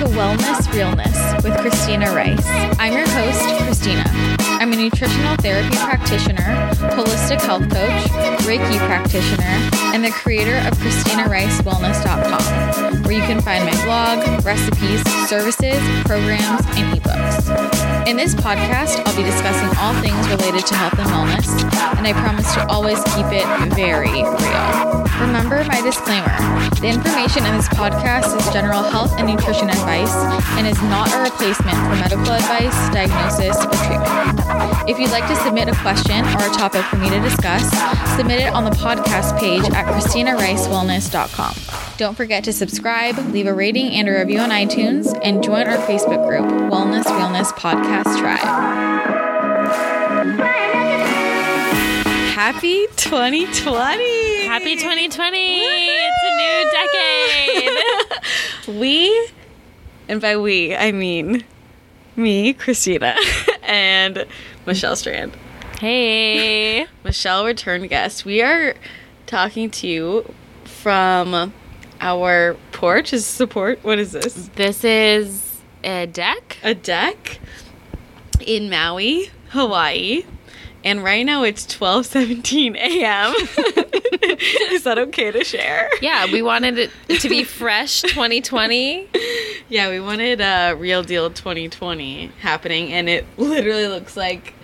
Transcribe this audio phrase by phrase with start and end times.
[0.00, 2.46] to Wellness Realness with Christina Rice.
[2.78, 4.29] I'm your host, Christina.
[4.60, 6.42] I'm a nutritional therapy practitioner,
[6.92, 8.02] holistic health coach,
[8.44, 9.56] Reiki practitioner,
[9.94, 15.00] and the creator of ChristinaRiceWellness.com, where you can find my blog, recipes,
[15.30, 17.48] services, programs, and ebooks.
[18.06, 21.48] In this podcast, I'll be discussing all things related to health and wellness,
[21.96, 25.06] and I promise to always keep it very real.
[25.20, 26.36] Remember my disclaimer
[26.80, 30.14] the information in this podcast is general health and nutrition advice
[30.56, 34.49] and is not a replacement for medical advice, diagnosis, or treatment.
[34.86, 37.62] If you'd like to submit a question or a topic for me to discuss,
[38.16, 41.54] submit it on the podcast page at ChristinaRiceWellness.com.
[41.96, 45.78] Don't forget to subscribe, leave a rating and a review on iTunes, and join our
[45.86, 48.40] Facebook group, Wellness Realness Podcast Tribe.
[52.34, 54.44] Happy 2020!
[54.46, 55.60] Happy 2020!
[55.62, 56.70] It's a new
[58.66, 58.78] decade.
[58.80, 59.28] we,
[60.08, 61.44] and by we, I mean
[62.16, 63.14] me, Christina,
[63.62, 64.26] and
[64.70, 65.32] Michelle Strand.
[65.80, 66.86] hey.
[67.04, 68.24] Michelle, return guest.
[68.24, 68.74] We are
[69.26, 71.52] talking to you from
[72.00, 73.12] our porch.
[73.12, 73.82] Is support?
[73.82, 74.48] What is this?
[74.54, 76.58] This is a deck.
[76.62, 77.40] A deck
[78.38, 80.22] in Maui, Hawaii.
[80.84, 83.34] And right now it's 12:17 a.m.
[84.72, 85.90] is that okay to share?
[86.00, 89.08] Yeah, we wanted it to be fresh 2020.
[89.68, 94.54] Yeah, we wanted a real deal 2020 happening, and it literally looks like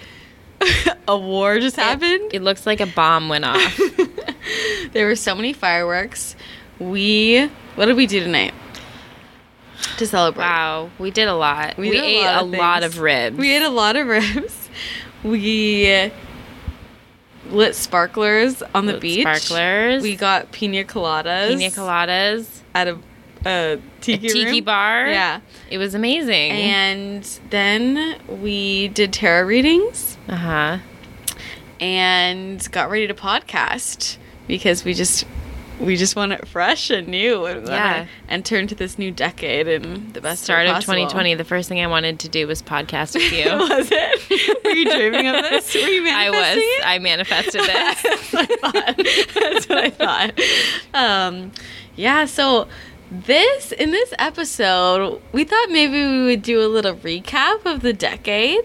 [1.08, 2.30] a war just happened.
[2.32, 3.80] It looks like a bomb went off.
[4.92, 6.36] there were so many fireworks.
[6.78, 8.54] We, what did we do tonight
[9.98, 10.44] to celebrate?
[10.44, 11.76] Wow, we did a lot.
[11.76, 13.36] We, did ate lot a of lot of ribs.
[13.38, 14.68] We ate a lot of ribs.
[15.22, 16.12] We
[17.50, 19.20] lit sparklers on the Lit beach.
[19.22, 20.02] sparklers.
[20.02, 21.56] We got pina coladas.
[21.56, 22.60] pina coladas.
[22.74, 22.98] at a,
[23.44, 24.64] a tiki, a tiki room.
[24.64, 25.08] bar.
[25.08, 25.40] Yeah.
[25.70, 26.52] It was amazing.
[26.52, 30.78] And then we did tarot readings uh huh.
[31.80, 34.16] and got ready to podcast
[34.46, 35.24] because we just
[35.78, 38.06] we just want it fresh and new and Yeah.
[38.30, 41.34] enter into this new decade and the best Start of 2020.
[41.34, 43.44] The first thing I wanted to do was podcast with you.
[43.50, 44.64] was it?
[44.64, 45.74] Were you dreaming of this?
[45.74, 46.56] Were you I was.
[46.56, 46.82] it?
[46.86, 48.02] I manifested this.
[48.02, 48.96] That's what I thought.
[49.34, 50.40] That's what I thought.
[50.94, 51.52] Um,
[51.94, 52.68] yeah, so
[53.10, 57.92] this in this episode, we thought maybe we would do a little recap of the
[57.92, 58.64] decade,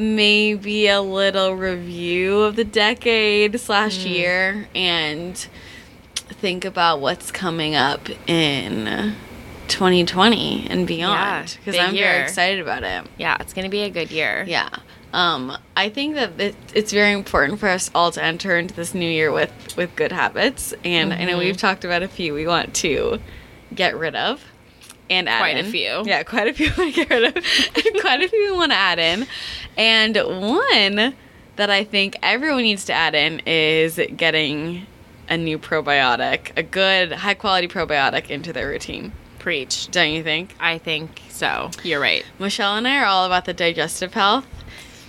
[0.00, 5.36] maybe a little review of the decade slash year, and
[6.28, 9.14] think about what's coming up in
[9.68, 12.04] 2020 and beyond because big I'm year.
[12.10, 13.04] very excited about it.
[13.18, 14.44] yeah, it's gonna be a good year.
[14.46, 14.68] Yeah.
[15.12, 18.94] Um, I think that it, it's very important for us all to enter into this
[18.94, 21.40] new year with with good habits, and I know Mhm.
[21.40, 23.20] we've talked about a few we want to
[23.74, 24.44] get rid of,
[25.10, 26.02] and add Quite a few.
[26.06, 27.44] Yeah, quite a few want to get rid of,
[28.00, 29.26] quite a few we want to add in,
[29.76, 31.14] and one
[31.56, 34.86] that I think everyone needs to add in is getting
[35.28, 39.12] a new probiotic, a good high quality probiotic into their routine.
[39.38, 39.90] Preach.
[39.90, 40.54] Don't you think?
[40.60, 41.70] I think so.
[41.82, 42.24] You're right.
[42.38, 44.46] Michelle and I are all about the digestive health,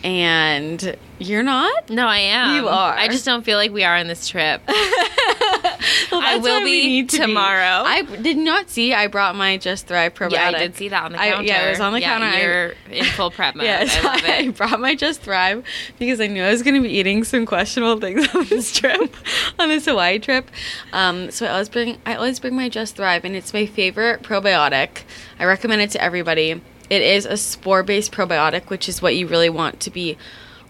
[0.03, 1.89] and you're not.
[1.89, 2.56] No, I am.
[2.56, 2.94] You are.
[2.94, 4.62] I just don't feel like we are on this trip.
[6.12, 7.84] Well, I will be to tomorrow.
[7.85, 8.94] I did not see.
[8.94, 10.31] I brought my Just Thrive probiotic.
[10.34, 11.44] Yeah, I did see that on the I- counter.
[11.47, 12.25] yeah, it was on the Yeah, counter.
[12.28, 13.63] I- You're in full prep mode.
[13.72, 15.63] Yes, I love I brought my Just Thrive
[16.00, 19.16] because I knew I was going to be eating some questionable things on this trip,
[19.59, 20.51] on this Hawaii trip.
[20.94, 24.22] Um, so I always bring, I always bring my Just Thrive, and it's my favorite
[24.22, 25.03] probiotic.
[25.40, 26.61] I recommend it to everybody.
[26.91, 30.18] It is a spore-based probiotic, which is what you really want to be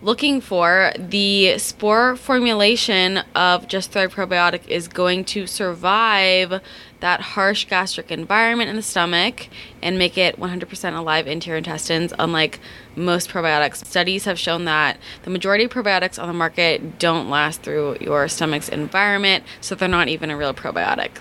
[0.03, 0.93] looking for.
[0.95, 6.61] The spore formulation of Just Thrive probiotic is going to survive
[6.99, 9.47] that harsh gastric environment in the stomach
[9.81, 12.59] and make it 100% alive into your intestines, unlike
[12.95, 13.83] most probiotics.
[13.83, 18.27] Studies have shown that the majority of probiotics on the market don't last through your
[18.27, 21.13] stomach's environment, so they're not even a real probiotic.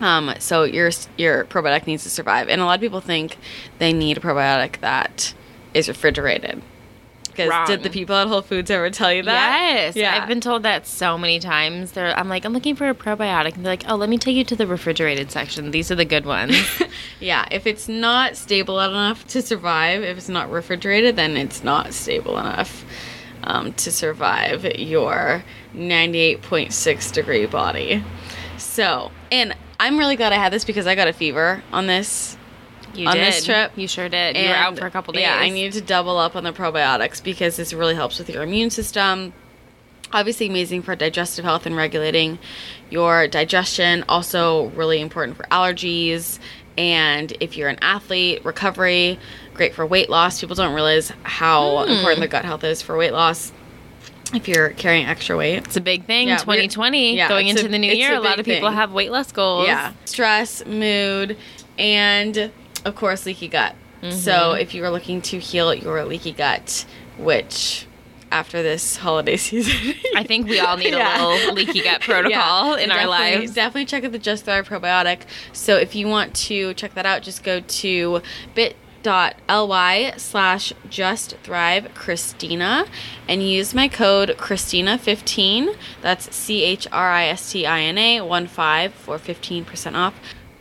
[0.00, 3.36] Um, so your your probiotic needs to survive, and a lot of people think
[3.78, 5.34] they need a probiotic that
[5.72, 6.62] is refrigerated.
[7.30, 9.60] Because did the people at Whole Foods ever tell you that?
[9.74, 10.16] Yes, Yeah.
[10.22, 11.90] I've been told that so many times.
[11.90, 14.36] They're, I'm like, I'm looking for a probiotic, and they're like, oh, let me take
[14.36, 15.72] you to the refrigerated section.
[15.72, 16.56] These are the good ones.
[17.20, 21.92] Yeah, if it's not stable enough to survive, if it's not refrigerated, then it's not
[21.94, 22.84] stable enough
[23.44, 25.42] um, to survive your
[25.74, 28.04] 98.6 degree body.
[28.58, 32.36] So, and I'm really glad I had this because I got a fever on this
[32.94, 33.26] You On did.
[33.26, 33.72] this trip?
[33.76, 34.36] You sure did.
[34.36, 35.22] You were out for a couple days.
[35.22, 38.42] Yeah, I needed to double up on the probiotics because this really helps with your
[38.44, 39.32] immune system.
[40.12, 42.38] Obviously, amazing for digestive health and regulating
[42.90, 44.04] your digestion.
[44.08, 46.38] Also, really important for allergies
[46.76, 49.16] And if you're an athlete, recovery,
[49.54, 50.40] great for weight loss.
[50.40, 51.90] People don't realize how Hmm.
[51.92, 53.52] important the gut health is for weight loss.
[54.34, 56.28] If you're carrying extra weight, It's a big thing.
[56.28, 58.14] Yeah, 2020 yeah, going into a- the new year.
[58.14, 58.76] a A lot of people thing.
[58.76, 59.66] have weight loss goals.
[59.66, 59.92] Yeah.
[60.04, 61.36] Stress, mood,
[61.78, 62.50] and
[62.84, 63.74] of course, leaky gut.
[64.02, 64.16] Mm-hmm.
[64.16, 66.84] So, if you are looking to heal your leaky gut,
[67.16, 67.86] which
[68.30, 71.24] after this holiday season, I think we all need Yeah.
[71.24, 73.54] a little leaky gut protocol in our lives.
[73.54, 75.20] Definitely check out the Just Thrive probiotic.
[75.52, 78.20] So, if you want to check that out, just go to
[79.04, 82.86] bit.ly slash just thrive christina
[83.28, 90.14] and use my code christina15 that's c-h-r-i-s-t-i-n-a 1 5 for 15% off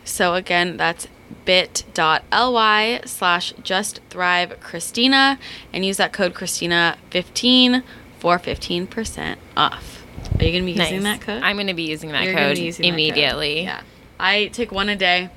[0.04, 1.07] so again that's
[1.45, 5.39] bit.ly slash just thrive christina
[5.72, 7.81] and use that code christina 15
[8.19, 10.06] for 15% off
[10.39, 12.34] are you going to be using that code I'm going to be using that you're
[12.34, 12.94] code be using that code.
[12.94, 13.63] immediately.
[13.63, 13.81] Yeah.
[14.19, 15.30] I take one a day,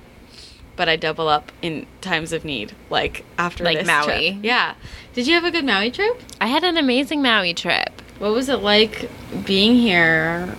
[0.76, 4.32] but I double up in times of need, like after Like this Maui.
[4.32, 4.44] trip.
[4.44, 4.74] Yeah.
[5.14, 6.20] Did you have a good Maui trip?
[6.40, 8.02] I had an amazing Maui trip.
[8.18, 9.08] What was it like
[9.44, 10.54] being here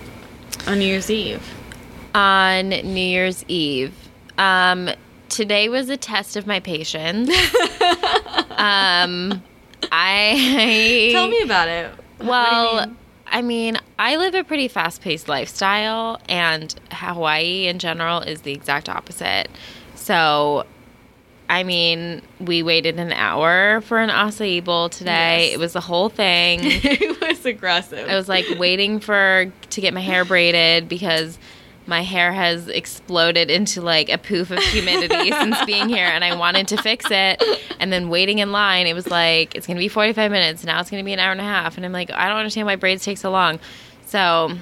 [0.66, 1.54] on New Year's Eve?
[2.14, 3.94] on New Year's Eve.
[4.38, 4.90] Um,
[5.28, 7.28] today was a test of my patience.
[8.56, 9.42] um,
[9.92, 11.90] I Tell me about it.
[11.90, 12.96] What do you Well, mean?
[13.30, 18.88] I mean, I live a pretty fast-paced lifestyle, and Hawaii in general is the exact
[18.88, 19.48] opposite.
[20.08, 20.64] So,
[21.50, 25.48] I mean, we waited an hour for an acai bowl today.
[25.48, 25.54] Yes.
[25.54, 26.60] It was the whole thing.
[26.62, 28.08] it was aggressive.
[28.08, 31.38] I was like waiting for to get my hair braided because
[31.86, 36.34] my hair has exploded into like a poof of humidity since being here and I
[36.36, 37.42] wanted to fix it
[37.78, 40.80] and then waiting in line it was like it's going to be 45 minutes now
[40.80, 42.66] it's going to be an hour and a half and I'm like I don't understand
[42.66, 43.60] why braids take so long.
[44.06, 44.56] So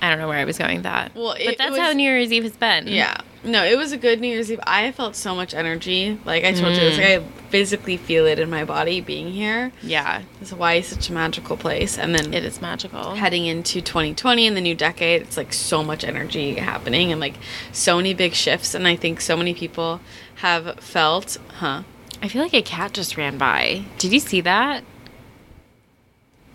[0.00, 1.14] I don't know where I was going with that.
[1.14, 2.86] Well, but that's was- how New Year's Eve has been.
[2.86, 3.18] Yeah.
[3.44, 4.60] No, it was a good New Year's Eve.
[4.66, 6.18] I felt so much energy.
[6.24, 7.22] Like I told you, it's like mm.
[7.22, 9.72] I physically feel it in my body being here.
[9.82, 10.22] Yeah.
[10.40, 11.98] That's why it's such a magical place.
[11.98, 13.14] And then It is magical.
[13.14, 17.34] heading into 2020 and the new decade, it's like so much energy happening and like
[17.72, 18.74] so many big shifts.
[18.74, 20.00] And I think so many people
[20.36, 21.82] have felt, huh?
[22.20, 23.84] I feel like a cat just ran by.
[23.98, 24.82] Did you see that?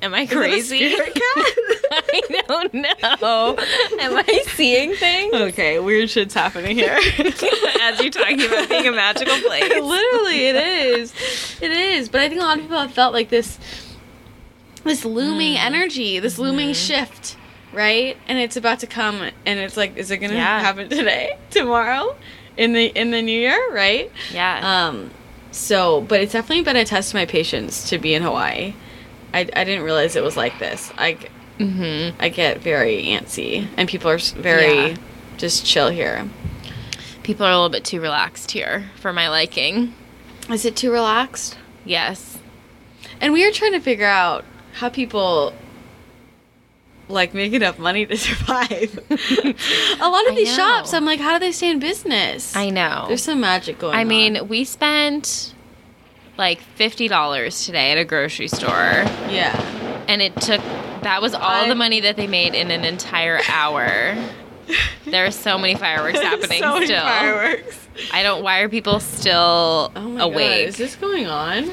[0.03, 0.94] Am I crazy?
[1.91, 3.55] I don't know.
[4.00, 5.33] Am I seeing things?
[5.33, 6.97] okay, weird shit's happening here.
[7.81, 9.63] As you're talking about being a magical place.
[9.69, 11.13] Literally, it is.
[11.61, 12.09] It is.
[12.09, 13.57] But I think a lot of people have felt like this,
[14.83, 15.65] this looming Mm.
[15.65, 17.03] energy, this looming Mm-hmm.
[17.05, 17.38] shift,
[17.71, 18.17] right?
[18.27, 20.59] And it's about to come, and it's like, is it gonna Yeah.
[20.59, 22.15] happen today, tomorrow,
[22.57, 24.11] in the in the new year, right?
[24.33, 24.88] Yeah.
[24.89, 25.11] Um,
[25.51, 28.73] so, but it's definitely been a test of my patience to be in Hawaii.
[29.33, 30.91] I, I didn't realize it was like this.
[30.97, 31.18] I,
[31.59, 32.15] mm-hmm.
[32.21, 34.97] I get very antsy, and people are very Yeah.
[35.38, 36.27] just chill here.
[37.24, 39.94] People are a little bit too relaxed here for my liking.
[40.50, 41.57] Is it too relaxed?
[41.85, 42.38] Yes.
[43.21, 44.44] And we are trying to figure out
[44.74, 45.53] how people
[47.09, 49.00] like make enough money to survive.
[49.09, 50.63] a lot of I these know.
[50.63, 52.56] shops, I'm like, how do they stay in business?
[52.56, 53.06] I know.
[53.07, 54.00] There's some magic going on.
[54.00, 55.53] I mean, we spent
[56.38, 58.71] like $50 today at a grocery store,
[59.30, 60.03] yeah.
[60.07, 60.62] and it took
[61.01, 64.15] that was all I- the money that they made in an entire hour.
[65.05, 67.01] There are so many fireworks happening so many still.
[67.01, 67.77] fireworks.
[68.13, 68.41] I don't.
[68.41, 70.62] Why are people still Oh my awake?
[70.62, 71.69] god, is this going on?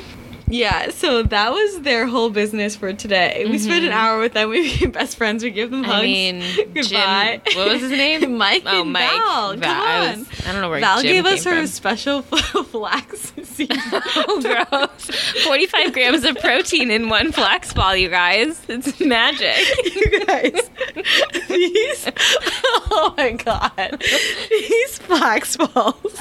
[0.50, 3.46] Yeah, so that was their whole business for today.
[3.48, 4.50] We spent an hour with them.
[4.50, 5.44] We became best friends.
[5.44, 6.06] We give them hugs.
[6.06, 6.42] Mm-hmm.
[6.52, 7.40] I mean, goodbye.
[7.46, 8.36] Jim, what was his name?
[8.38, 8.62] Mike.
[8.66, 9.10] Oh, and Mike.
[9.10, 9.56] Val.
[9.56, 9.58] Val.
[9.58, 11.66] Come I, was, I don't know where Val Jim gave us her from.
[11.66, 13.70] special flax seed.
[13.72, 15.44] oh, gross.
[15.44, 18.60] 45 grams of protein in one flax ball, you guys.
[18.68, 19.56] It's magic.
[19.94, 20.70] you guys,
[21.48, 22.10] these,
[22.90, 24.02] oh my god,
[24.50, 26.18] these flax balls.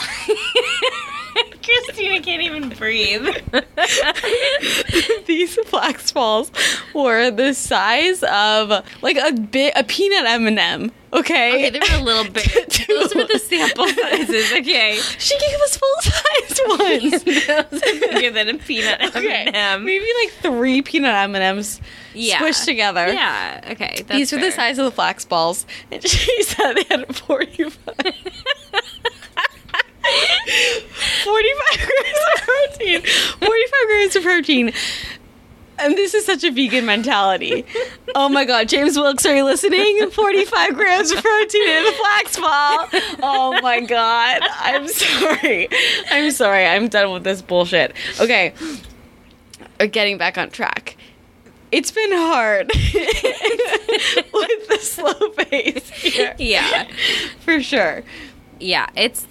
[2.30, 3.26] Can't even breathe.
[5.26, 6.52] these flax balls
[6.94, 11.56] were the size of like a bit a peanut M and m Okay.
[11.56, 12.86] Okay, they were a little bit.
[12.88, 14.52] Those were the sample sizes.
[14.54, 15.00] Okay.
[15.18, 17.24] She gave us full sized ones.
[17.24, 19.86] Those are bigger than a peanut Okay, M&M.
[19.86, 21.82] maybe like three peanut M and M's
[22.14, 22.38] Yeah.
[22.38, 23.08] squished together.
[23.12, 23.60] Yeah.
[23.72, 24.04] Okay.
[24.08, 28.14] These were the size of the flax balls, and she said they had forty-five.
[30.04, 33.02] 45 grams of protein.
[33.02, 34.72] 45 grams of protein.
[35.82, 37.66] And this is such a vegan mentality.
[38.14, 40.10] Oh my god, James Wilks, are you listening?
[40.12, 42.88] 45 grams of protein in a flax ball.
[43.24, 44.42] Oh my god.
[44.60, 45.70] I'm sorry.
[46.12, 46.66] I'm sorry.
[46.66, 47.94] I'm done with this bullshit.
[48.20, 48.54] Okay.
[49.80, 50.98] Uh, Getting back on track.
[51.72, 52.68] It's been hard
[54.34, 56.36] with the slow pace here.
[56.40, 56.88] Yeah.
[57.42, 58.04] For sure.
[58.60, 58.90] Yeah.
[58.98, 59.28] It's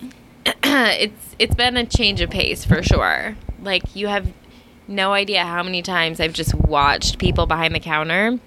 [0.62, 3.36] it's it's been a change of pace for sure.
[3.62, 4.32] Like you have
[4.86, 8.38] no idea how many times I've just watched people behind the counter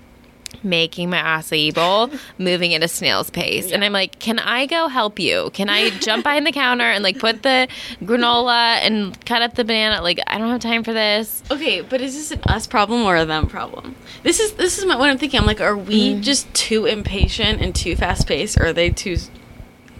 [0.63, 4.89] making my acai bowl moving at a snail's pace and i'm like can i go
[4.89, 7.67] help you can i jump behind the counter and like put the
[8.01, 12.01] granola and cut up the banana like i don't have time for this Okay, but
[12.01, 13.95] is this an us problem or a them problem?
[14.23, 15.39] This is this is my, what I'm thinking.
[15.39, 16.21] I'm like, are we Mm.
[16.21, 19.17] just too impatient and too fast paced, or are they too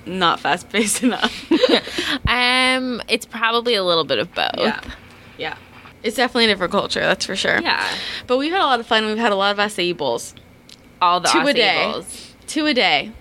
[0.05, 1.51] not fast paced enough?
[2.27, 4.81] um it's probably a little bit of both yeah,
[5.37, 5.55] yeah.
[6.03, 7.61] It's definitely a different culture, that's for sure.
[7.61, 7.87] yeah
[8.25, 9.05] But we've had a lot of fun.
[9.05, 10.33] We've had a lot of acai bowls.
[10.99, 11.91] all the Two a day.
[11.91, 12.33] bowls.
[12.47, 13.11] Two a day.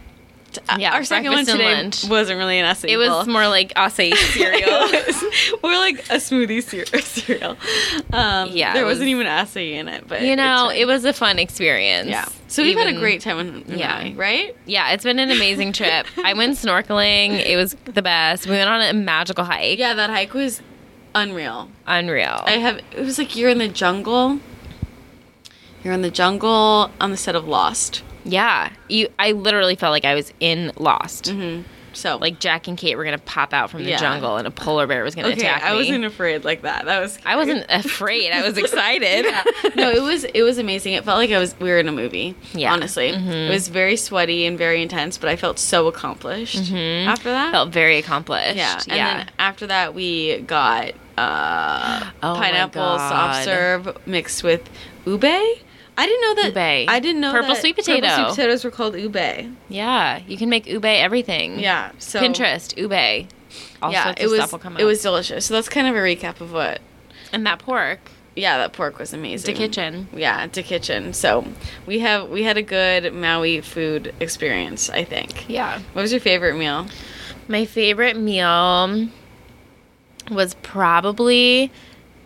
[0.69, 2.05] Uh, Yeah, Our second one today lunch.
[2.09, 3.19] wasn't really an acai it bowl.
[3.19, 7.57] was more like acai cereal It more like a smoothie cere- cereal.
[8.13, 10.87] Um, Yeah, there it wasn't was- even acai in it, but you know it's it
[10.87, 12.27] was a fun experience Yeah.
[12.49, 14.11] So we've had a great time in, in Yeah.
[14.17, 14.57] Right?
[14.67, 16.07] Yeah, it's been an amazing trip.
[16.25, 17.45] I went snorkeling.
[17.47, 18.47] It was the best.
[18.47, 19.79] We went on a magical hike.
[19.79, 20.61] Yeah, that hike was
[21.15, 21.69] unreal.
[21.87, 22.43] Unreal.
[22.45, 24.41] I have it was like you're in the jungle.
[25.85, 28.03] You're in the jungle on the set of Lost.
[28.25, 28.71] Yeah.
[28.89, 31.25] You I literally felt like I was in Lost.
[31.27, 31.63] Mm-hmm.
[31.93, 33.99] So Like Jack and Kate were gonna pop out from the Yeah.
[33.99, 35.69] jungle and a polar bear was gonna okay, attack me.
[35.71, 36.85] I wasn't afraid like that.
[36.85, 38.31] That was I wasn't afraid.
[38.31, 39.25] I was excited.
[39.25, 39.43] Yeah.
[39.75, 40.93] No, it was it was amazing.
[40.93, 42.37] It felt like I was we were in a movie.
[42.53, 42.73] Yeah.
[42.73, 43.49] honestly, Mhm.
[43.49, 47.07] it was very sweaty and very intense, but I felt so accomplished Mhm.
[47.07, 47.51] after that.
[47.51, 48.57] Felt very accomplished.
[48.57, 49.17] yeah, and yeah.
[49.17, 54.63] then after that we got uh, Oh pineapple soft serve mixed with
[55.07, 55.25] ube.
[56.01, 56.47] I didn't know that.
[56.83, 56.89] Ube.
[56.89, 59.17] I didn't know Purple sweet Purple sweet potatoes were called ube.
[59.69, 60.21] yeah.
[60.27, 61.59] You can make ube everything.
[61.61, 61.93] Yeah.
[61.99, 63.29] So Pinterest, ube.
[63.83, 65.47] All yeah, it was stuff will come it was delicious.
[65.47, 66.81] So that's kind of a recap of what.
[67.33, 67.99] and that pork.
[68.37, 69.53] Yeah, that pork was amazing.
[69.53, 70.09] The kitchen.
[70.15, 71.13] Yeah, to kitchen.
[71.13, 71.45] So
[71.85, 74.89] we have we had a good Maui food experience.
[74.89, 75.49] I think.
[75.51, 75.81] Yeah.
[75.93, 76.87] What was your favorite meal?
[77.49, 79.09] My favorite meal
[80.31, 81.73] was probably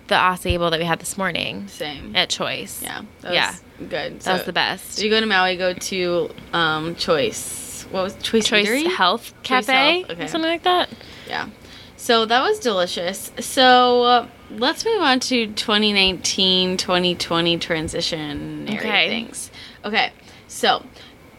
[0.08, 2.14] the acai bowl that we had this morning Same.
[2.14, 2.82] at Choice.
[2.82, 3.02] Yeah.
[3.22, 3.54] That Yeah.
[3.78, 4.20] Good.
[4.20, 5.02] That was the best.
[5.02, 5.56] You go to Maui?
[5.56, 7.86] Go to um, Choice.
[7.90, 8.46] What was Choice?
[8.46, 8.86] Choice Eatery?
[8.94, 10.26] Health Choice Cafe, Health, okay.
[10.26, 10.88] something like that.
[11.28, 11.48] Yeah.
[11.96, 13.32] So that was delicious.
[13.40, 19.08] So uh, let's move on to 2019 2020 transition Okay.
[19.08, 19.50] things.
[19.84, 20.12] Okay.
[20.48, 20.84] So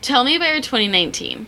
[0.01, 1.45] tell me about your 2019.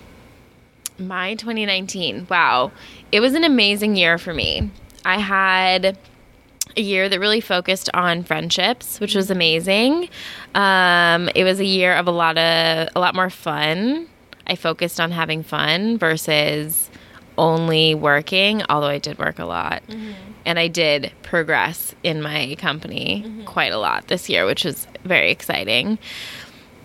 [1.00, 2.28] My 2019.
[2.30, 2.72] Wow.
[3.12, 4.72] It was an amazing year for me.
[5.06, 5.98] I had
[6.78, 10.10] a year that really focused on friendships, which was amazing.
[10.56, 14.08] Um, it was a year of a lot of a lot more fun.
[14.48, 16.90] I focused on having fun versus
[17.38, 19.84] only working, although I did work a lot.
[20.46, 25.30] And I did progress in my company quite a lot this year, which was very
[25.30, 26.00] exciting.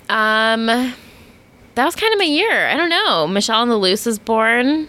[0.08, 2.66] Um, that was kind of my year.
[2.66, 3.26] I don't know.
[3.28, 4.88] Michelle on the Loose is born.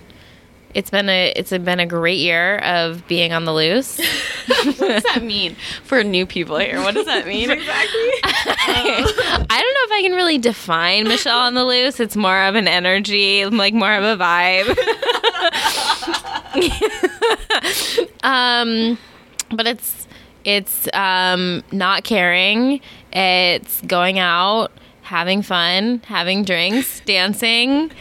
[0.74, 4.00] It's been a it's been a great year of being on the loose.
[4.48, 6.80] what does that mean for new people here?
[6.82, 8.12] What does that mean exactly?
[8.24, 12.00] I don't know if I can really define Michelle on the loose.
[12.00, 14.70] It's more of an energy, like more of a vibe.
[18.24, 18.98] um,
[19.52, 20.08] but it's
[20.44, 22.82] it's um not caring.
[23.12, 24.72] It's going out,
[25.04, 27.92] having fun, having drinks, dancing,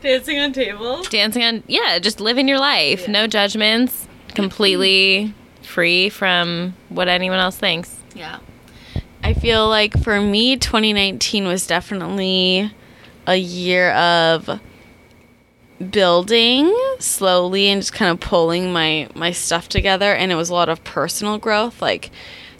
[0.00, 1.08] Dancing on tables.
[1.08, 3.06] dancing on yeah, just living your life.
[3.08, 7.96] No judgments, completely free from what anyone else thinks.
[8.14, 8.38] Yeah.
[9.24, 12.72] I feel like for me, 2019 was definitely
[13.26, 14.60] a year of
[15.90, 20.54] building slowly and just kind of pulling my my stuff together and it was a
[20.54, 22.04] lot of personal growth like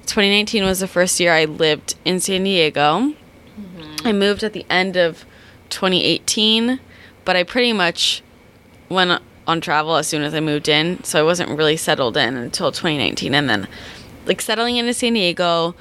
[0.07, 3.15] 2019 was the first year I lived in San Diego.
[4.05, 5.25] I moved at the end of
[5.71, 6.81] 2018,
[7.25, 8.23] but I pretty much
[8.89, 12.37] went on travel as soon as I moved in, so I wasn't really settled in
[12.37, 13.69] until 2019 and then
[14.27, 15.75] like settling into San Diego,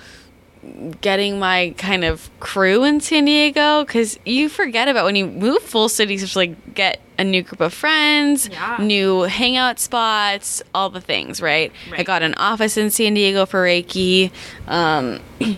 [1.01, 5.61] getting my kind of crew in San Diego cuz you forget about when you move
[5.63, 8.77] full cities to like get a new group of friends, Yeah.
[8.79, 11.71] new hangout spots, all the things, right?
[11.95, 14.31] I got an office in San Diego for Reiki.
[14.67, 15.19] Um,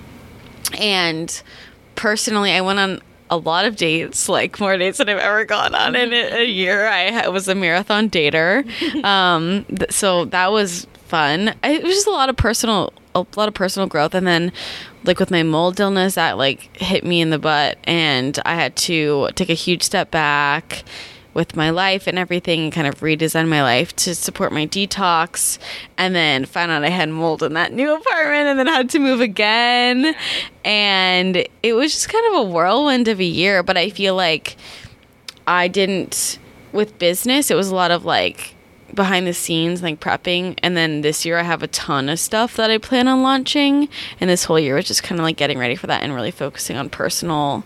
[0.80, 1.42] and
[1.96, 5.74] personally, I went on a lot of dates, like more dates than I've ever gone
[5.74, 6.88] on in a, year.
[6.88, 8.64] I was a marathon dater,
[9.04, 11.56] um, th- so that was fun.
[11.64, 14.52] I, it was just a lot of personal, a lot of personal growth, and then
[15.04, 18.76] like with my mold illness, that like hit me in the butt, and I had
[18.78, 20.84] to take a huge step back
[21.34, 25.58] with my life and everything kind of redesign my life to support my detox
[25.98, 29.00] and then found out I had mold in that new apartment and then had to
[29.00, 30.16] move again
[30.64, 34.58] and it was just kind of a whirlwind of a year but I feel like
[35.48, 36.40] I didn't
[36.72, 38.56] with business it was a lot of like
[38.94, 40.58] behind the scenes, like prepping.
[40.62, 43.90] And then this year I have a ton of stuff that I plan on launching.
[44.20, 46.32] And this whole year was just kind of like getting ready for that and really
[46.32, 47.64] focusing on personal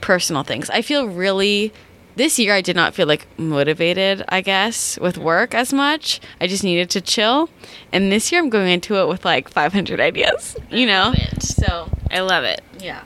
[0.00, 0.70] personal things.
[0.70, 1.72] I feel really
[2.18, 6.20] this year I did not feel like motivated, I guess, with work as much.
[6.40, 7.48] I just needed to chill.
[7.92, 11.14] And this year I'm going into it with like 500 ideas, you know?
[11.40, 12.60] So, I love it.
[12.78, 13.04] yeah.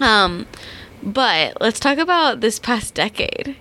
[0.00, 0.46] Um
[1.02, 3.56] but let's talk about this past decade.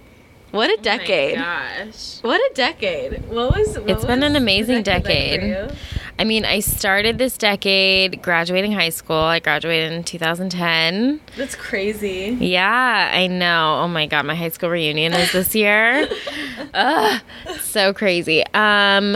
[0.52, 1.38] What a decade.
[1.38, 2.20] Oh gosh.
[2.22, 3.28] What a decade.
[3.30, 5.72] What was what It's been an amazing like for decade.
[6.20, 9.18] I mean, I started this decade graduating high school.
[9.18, 11.22] I graduated in 2010.
[11.38, 12.36] That's crazy.
[12.40, 13.82] Yeah, I know.
[13.84, 16.08] Oh my god, my high school reunion is this year.
[16.74, 17.22] Ugh,
[17.62, 18.44] so crazy.
[18.54, 19.16] Um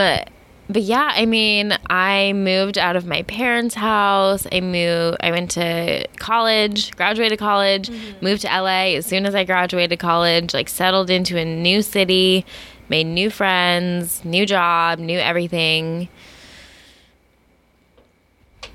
[0.70, 4.48] but yeah, I mean, I moved out of my parents' house.
[4.51, 7.89] I moved I went to college, graduated college,
[8.22, 12.46] moved to LA as soon as I graduated college, like settled into a new city,
[12.89, 16.08] made new friends, new job, new everything.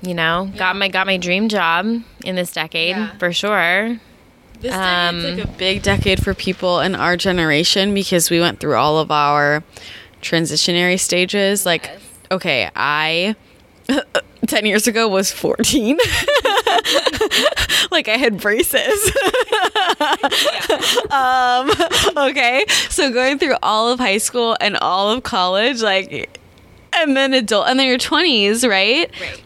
[0.01, 1.85] You know, got my got my dream job
[2.23, 3.17] in this decade Yeah.
[3.17, 3.99] for sure.
[4.61, 8.59] This Um, decade's like a big decade for people in our generation because we went
[8.59, 9.63] through all of our
[10.21, 11.65] transitionary stages.
[11.65, 11.89] Like,
[12.31, 13.35] okay, I
[14.47, 15.97] 10 years ago was 14.
[17.91, 19.11] like I had braces.
[21.11, 21.71] um,
[22.29, 22.65] okay.
[22.89, 26.39] So going through all of high school and all of college, like,
[26.93, 29.11] and then adult, and then your 20s, right?
[29.19, 29.43] Right.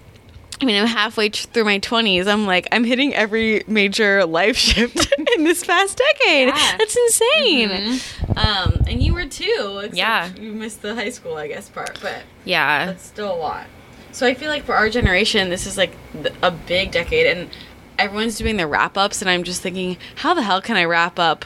[0.62, 2.28] I mean, I'm halfway through my 20s.
[2.28, 6.50] I'm like, I'm hitting every major life shift in this past decade.
[6.50, 6.78] Yeah.
[6.78, 8.00] That's insane.
[8.38, 9.90] Um, and you were too.
[9.92, 10.30] Yeah.
[10.40, 12.86] You missed the high school, I guess, part, but Yeah.
[12.88, 13.66] that's still a lot.
[14.12, 15.96] So I feel like for our generation, this is like
[16.44, 17.50] a big decade, and
[17.98, 21.18] everyone's doing their wrap ups, and I'm just thinking, how the hell can I wrap
[21.18, 21.46] up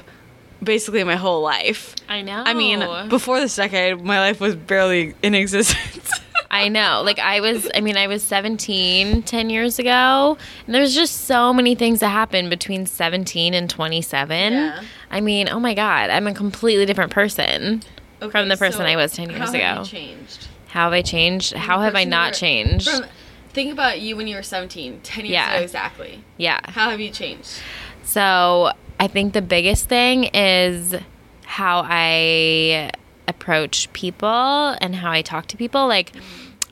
[0.64, 1.96] basically my whole life?
[2.10, 2.44] I know.
[2.46, 6.10] I mean, before this decade, my life was barely in existence.
[6.56, 7.02] I know.
[7.04, 10.38] Like I was I mean, I was 17 10 years ago.
[10.66, 14.54] And there's just so many things that happened between 17 and 27.
[14.54, 14.84] Yeah.
[15.12, 17.84] I mean, oh my god, I'm a completely different person.
[18.32, 19.60] From the person so I was 10 years how ago.
[19.60, 20.48] Have you changed?
[20.68, 21.54] How have I changed?
[21.54, 22.90] How have I not changed?
[22.90, 23.06] From,
[23.50, 25.54] think about you when you were 17, 10 years Yeah.
[25.54, 26.24] ago exactly.
[26.38, 26.60] yeah.
[26.72, 27.60] How have you changed?
[28.04, 30.96] So I think the biggest thing is
[31.44, 32.90] how I
[33.28, 35.88] approach people and how I talk to people.
[35.88, 36.12] Like,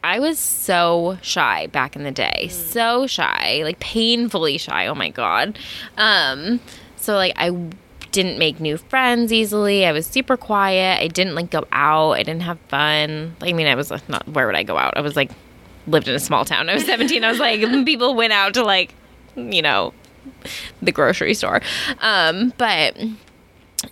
[0.03, 4.87] I was so shy back in the day, so shy, like painfully shy.
[4.87, 5.57] Oh my god.
[5.97, 6.59] Um,
[6.97, 7.51] so like I
[8.11, 9.85] didn't make new friends easily.
[9.85, 11.01] I was super quiet.
[11.01, 12.11] I didn't like go out.
[12.11, 13.35] I didn't have fun.
[13.41, 14.97] I mean, I was like, not where would I go out?
[14.97, 15.31] I was like
[15.87, 16.69] lived in a small town.
[16.69, 17.23] I was 17.
[17.23, 18.93] I was like people went out to like,
[19.35, 19.93] you know,
[20.81, 21.61] the grocery store.
[21.99, 22.97] Um, but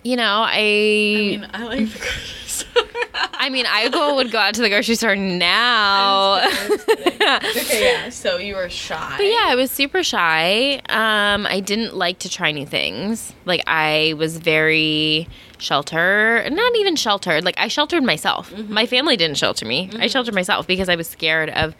[0.02, 2.82] you know, I I mean, I like the grocery store.
[3.14, 6.44] I mean, I go would go out to the grocery store now.
[6.78, 8.08] okay, yeah.
[8.08, 9.14] So you were shy.
[9.16, 10.80] But yeah, I was super shy.
[10.88, 13.32] Um, I didn't like to try new things.
[13.44, 15.28] Like I was very
[15.58, 17.44] shelter, not even sheltered.
[17.44, 18.52] Like I sheltered myself.
[18.68, 19.90] My family didn't shelter me.
[19.98, 21.74] I sheltered myself because I was scared of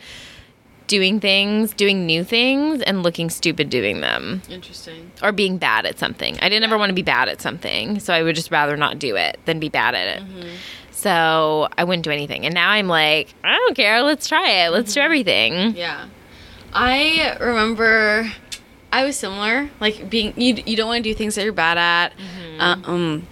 [0.86, 5.10] doing things, doing new things, and looking stupid doing them Interesting.
[5.22, 6.38] or being bad at something.
[6.40, 8.98] I didn't ever want to be bad at something, so I would just rather not
[8.98, 10.22] do it than be bad at it.
[10.90, 12.44] So I wouldn't do anything.
[12.46, 14.02] And now I'm like, I don't care.
[14.02, 14.70] Let's try it.
[14.70, 15.74] Let's do everything.
[15.76, 16.06] Yeah.
[16.72, 18.30] I remember
[18.92, 19.68] I was similar.
[19.80, 22.12] Like being you you don't want to do things that you're bad at.
[22.58, 23.26] Uh, um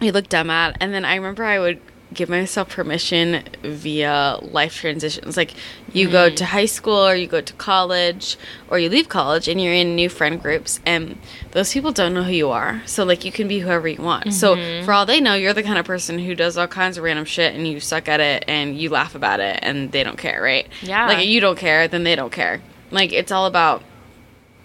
[0.00, 0.76] you look dumb at.
[0.80, 1.80] And then I remember I would
[2.14, 5.36] give myself permission via life transitions.
[5.36, 5.54] Like
[5.92, 6.34] you go mm-hmm.
[6.36, 8.36] to high school or you go to college
[8.68, 11.18] or you leave college and you're in new friend groups and
[11.52, 12.82] those people don't know who you are.
[12.86, 14.32] So like you can be whoever you want.
[14.32, 14.84] So mm-hmm.
[14.84, 17.24] for all they know, you're the kind of person who does all kinds of random
[17.24, 20.42] shit and you suck at it and you laugh about it and they don't care,
[20.42, 20.68] right?
[20.82, 21.06] Yeah.
[21.06, 22.60] Like you don't care, then they don't care.
[22.90, 23.82] Like it's all about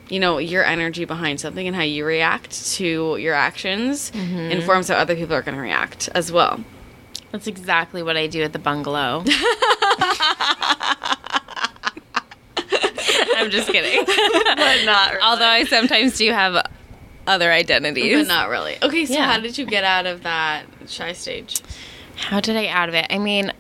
[0.10, 4.52] you know your energy behind something and how you react to your actions mm-hmm.
[4.52, 6.64] informs how other people are going to react as well.
[7.32, 9.24] That's exactly what I do at the bungalow.
[13.36, 14.04] I'm just kidding.
[14.06, 15.22] But not really.
[15.24, 16.66] Although I sometimes do have
[17.28, 18.16] other identities.
[18.18, 18.78] but not really.
[18.82, 19.32] Okay, so Yeah.
[19.32, 21.62] how did you get out of that shy stage?
[22.16, 23.06] How did I out of it?
[23.10, 23.52] I mean,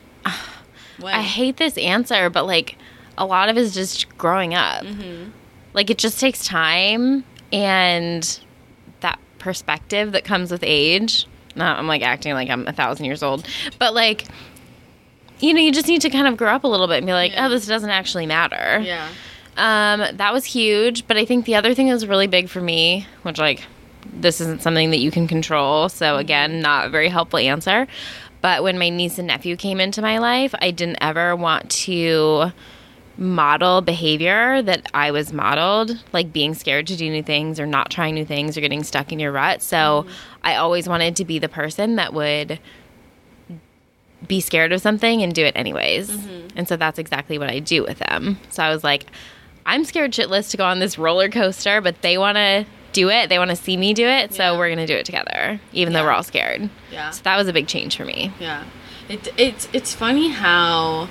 [0.99, 1.13] When?
[1.13, 2.77] I hate this answer, but like
[3.17, 4.83] a lot of it is just growing up.
[4.83, 5.29] Mm-hmm.
[5.73, 8.39] Like it just takes time and
[9.01, 11.27] that perspective that comes with age.
[11.57, 13.45] No, I'm like acting like I'm a thousand years old,
[13.79, 14.25] but like,
[15.39, 17.13] you know, you just need to kind of grow up a little bit and be
[17.13, 17.45] like, Yeah.
[17.45, 18.79] oh, this doesn't actually matter.
[18.83, 19.09] yeah.
[19.57, 22.61] Um, that was huge, but I think the other thing that was really big for
[22.61, 23.63] me, which like
[24.13, 27.87] this isn't something that you can control, so again, not a very helpful answer.
[28.39, 32.51] But when my niece and nephew came into my life, I didn't ever want to
[33.17, 37.89] model behavior that I was modeled, like being scared to do new things or not
[37.89, 39.61] trying new things or getting stuck in your rut.
[39.61, 40.05] So
[40.43, 42.59] I always wanted to be the person that would
[44.27, 46.09] be scared of something and do it anyways.
[46.09, 46.57] Mm-hmm.
[46.57, 48.37] And so that's exactly what I do with them.
[48.49, 49.05] So I was like,
[49.65, 53.29] I'm scared shitless to go on this roller coaster, but they want to do it.
[53.29, 54.33] They want to see me do it.
[54.33, 54.57] So Yeah.
[54.57, 55.99] we're going to do it together, even Yeah.
[55.99, 56.69] though we're all scared.
[56.91, 57.11] Yeah.
[57.11, 58.31] So that was a big change for me.
[58.39, 58.63] Yeah.
[59.09, 61.07] It, it's it's funny how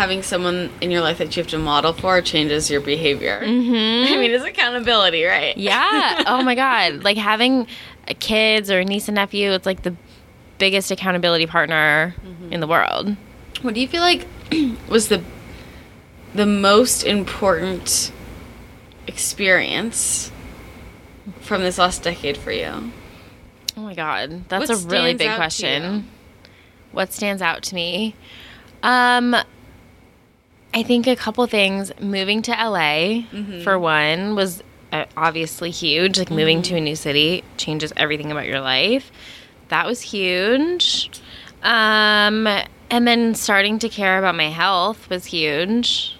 [0.00, 3.42] having someone in your life that you have to model for changes your behavior.
[3.42, 4.14] Mm-hmm.
[4.14, 5.54] I mean, it's accountability, right?
[5.58, 6.24] Yeah.
[6.26, 7.04] Oh my God.
[7.04, 7.66] Like having
[8.18, 9.94] kids or a niece and nephew, it's like the
[10.56, 12.14] biggest accountability partner
[12.50, 13.14] in the world.
[13.60, 14.26] What do you feel like
[14.88, 15.22] was the
[16.34, 18.10] the most important
[19.06, 20.32] experience
[21.42, 22.90] from this last decade for you?
[23.76, 24.48] Oh my God.
[24.48, 26.08] That's What a really big question.
[26.92, 28.14] What stands out to me?
[28.82, 29.36] Um,
[30.72, 31.92] I think a couple things.
[32.00, 33.62] Moving to LA, Mm-hmm.
[33.62, 36.18] for one, was uh, obviously huge.
[36.18, 39.10] Like moving to a new city changes everything about your life.
[39.68, 41.10] That was huge.
[41.62, 42.46] Um,
[42.90, 46.16] and then starting to care about my health was huge.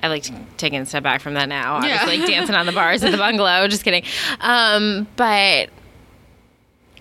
[0.00, 0.24] I like
[0.58, 1.82] taking a step back from that now.
[1.82, 1.98] Yeah.
[2.02, 3.66] Obviously, like dancing on the bars at the bungalow.
[3.68, 4.04] Just kidding.
[4.40, 5.70] Um, but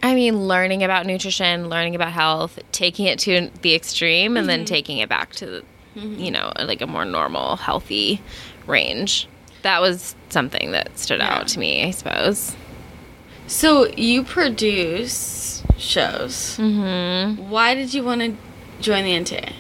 [0.02, 4.64] I mean, learning about nutrition, learning about health, taking it to the extreme, and then
[4.66, 5.64] taking it back to,
[5.98, 8.22] you know, like a more normal, healthy
[8.66, 9.28] range.
[9.64, 11.34] That was something that stood Yeah.
[11.40, 12.56] out to me, I suppose.
[13.48, 16.58] So you produce shows.
[16.58, 17.50] Mm-hmm.
[17.50, 18.36] Why did you want to
[18.82, 19.54] join the NTA?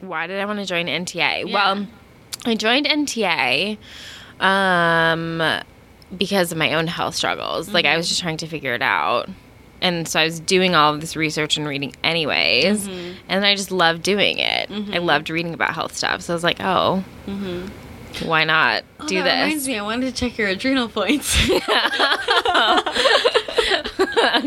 [0.00, 1.46] Why did I want to join NTA?
[1.48, 1.54] Yeah.
[1.54, 1.86] Well,
[2.46, 3.76] I joined NTA
[4.40, 5.42] um,
[6.16, 7.68] because of my own health struggles.
[7.68, 9.28] Like, I was just trying to figure it out.
[9.82, 12.86] And so I was doing all of this research and reading anyways.
[12.86, 13.18] Mm-hmm.
[13.28, 14.70] And I just loved doing it.
[14.70, 15.04] I mm-hmm.
[15.04, 16.22] loved reading about health stuff.
[16.22, 18.28] So I was like, oh, mm-hmm.
[18.28, 21.34] why not oh, do oh, that reminds me, I wanted to check your adrenal points.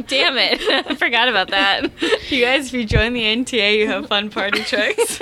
[0.07, 0.61] Damn it.
[0.87, 1.91] I forgot about that.
[2.31, 5.19] you guys, if you join the NTA, you have fun party tricks.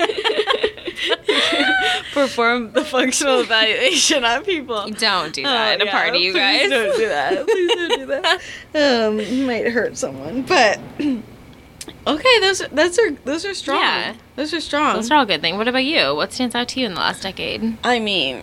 [2.12, 4.88] Perform the functional evaluation on people.
[4.90, 6.68] Don't do Oh, that at a yeah, party, you guys.
[6.70, 7.46] don't do that.
[7.46, 8.40] Please don't do that.
[8.74, 10.78] Um, you might hurt someone, but
[12.06, 13.80] okay, those are, those are those are strong.
[13.80, 14.14] Yeah.
[14.36, 14.96] those are strong.
[14.96, 15.58] Those are all good things.
[15.58, 16.14] What about you?
[16.14, 17.76] What stands out to you in the last decade?
[17.84, 18.42] I mean,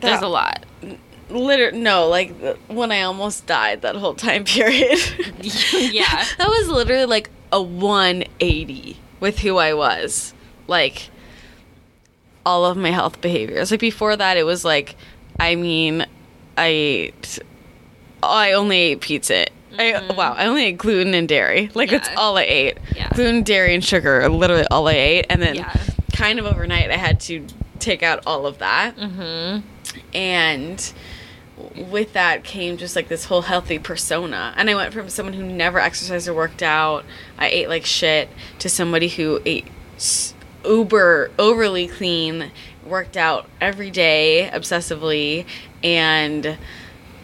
[0.00, 0.66] There's a lot.
[1.30, 2.34] Liter no, like
[2.68, 4.98] when I almost died that whole time period.
[5.40, 6.24] Yeah.
[6.38, 10.34] that was literally like a 180 with who I was.
[10.66, 11.08] Like
[12.46, 13.70] all of my health behaviors.
[13.70, 14.96] Like before that, it was like,
[15.38, 16.06] I mean,
[16.56, 17.38] I ate,
[18.22, 19.46] I only ate pizza.
[19.78, 21.70] I, wow, I only ate gluten and dairy.
[21.74, 22.18] Like that's Mm-hmm.
[22.18, 22.78] All I ate.
[22.94, 23.08] Yeah.
[23.14, 25.26] Gluten, dairy, and sugar are literally all I ate.
[25.30, 25.72] And then Yeah.
[26.14, 27.46] kind of overnight, I had to
[27.78, 29.66] take out all of that Mm-hmm.
[30.14, 30.92] and
[31.76, 35.42] with that came just like this whole healthy persona and i went from someone who
[35.44, 37.04] never exercised or worked out
[37.38, 40.32] i ate like shit to somebody who ate s-
[40.64, 42.50] uber overly clean
[42.84, 45.46] worked out every day obsessively
[45.82, 46.58] and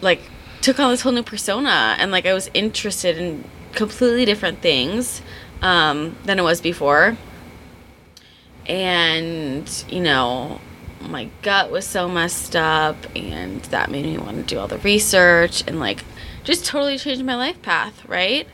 [0.01, 0.20] like
[0.61, 3.44] took on this whole new persona and like i was interested in
[3.77, 5.22] completely different things
[5.62, 7.16] um, than it was before.
[8.66, 10.61] And you know
[11.01, 14.79] my gut was so messed up and that made me want to do all the
[14.79, 16.03] research and like
[16.42, 18.49] just totally changed my life path right?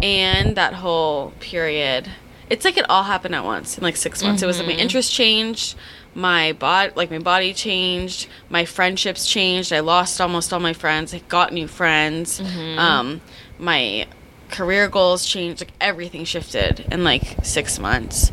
[0.00, 2.08] And that whole period
[2.50, 4.42] it's like it all happened at once in like six months.
[4.42, 5.76] It was like my interest changed
[6.14, 9.72] my body like my body changed my friendships changed.
[9.72, 11.12] I lost almost all my friends.
[11.12, 12.40] I got new friends.
[12.78, 13.20] Um
[13.58, 14.06] my
[14.50, 18.30] career goals changed like everything shifted in like six months.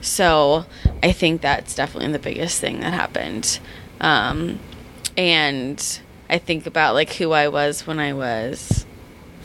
[0.00, 0.66] So
[1.02, 3.58] i think that's definitely the biggest thing that happened.
[4.00, 4.58] Um
[5.16, 8.86] and i think about like who i was when i was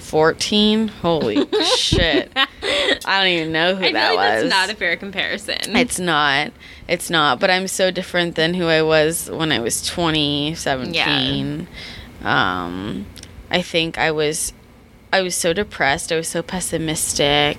[0.08, 4.78] 14 holy shit i don't even know who I that like was that's not a
[4.78, 5.76] fair comparison.
[5.76, 6.52] it's not.
[6.88, 7.40] It's not.
[7.40, 11.68] But I'm so different than who I was when I was 20, 17.
[12.24, 13.06] Um,
[13.52, 14.54] I think I was,
[15.12, 16.12] I was so depressed.
[16.12, 17.58] I was so pessimistic.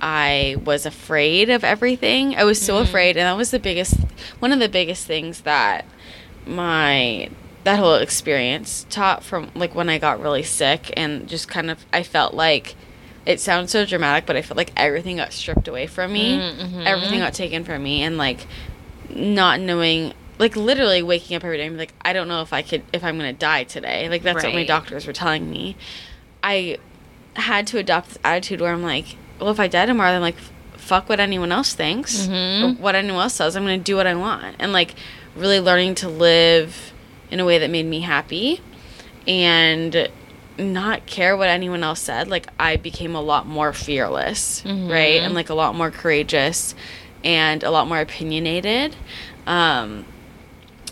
[0.00, 2.36] I was afraid of everything.
[2.36, 3.94] I was so afraid, and that was the biggest,
[4.38, 5.86] one of the biggest things that
[6.46, 7.30] my
[7.64, 11.84] that whole experience taught from like when I got really sick and just kind of
[11.92, 12.76] I felt like
[13.26, 16.36] it sounds so dramatic, but I felt like everything got stripped away from me.
[16.36, 16.82] Mm-hmm.
[16.86, 18.46] Everything got taken from me, and like
[19.08, 22.52] not knowing, like literally waking up every day and be like, I don't know if
[22.52, 24.08] I could, if I'm gonna die today.
[24.08, 25.76] Like that's what my doctors were telling me.
[26.42, 26.78] I
[27.34, 30.36] had to adopt this attitude where I'm like, well, if I die tomorrow, then like,
[30.76, 32.82] fuck what anyone else thinks, or mm-hmm.
[32.82, 33.56] what anyone else says.
[33.56, 34.94] I'm gonna do what I want, and like,
[35.34, 36.92] really learning to live
[37.34, 38.60] in a way that made me happy,
[39.26, 40.08] and
[40.56, 42.28] not care what anyone else said.
[42.28, 46.74] Like, I became a lot more fearless, right, and like a lot more courageous,
[47.24, 48.94] and a lot more opinionated.
[49.46, 50.04] Um,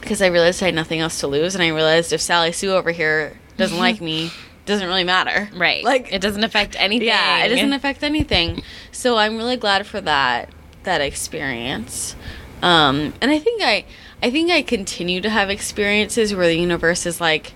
[0.00, 2.72] because I realized I had nothing else to lose, and I realized if Sally Sue
[2.72, 4.32] over here doesn't like me,
[4.66, 5.48] doesn't really matter.
[5.54, 5.84] Right.
[5.84, 7.06] Like Like it doesn't affect anything.
[7.06, 8.62] yeah, it doesn't affect anything.
[8.90, 10.48] So I'm really glad for that
[10.82, 12.16] that experience.
[12.62, 13.84] Um, and I think I
[14.22, 17.52] I think I continue to have experiences where the universe is like,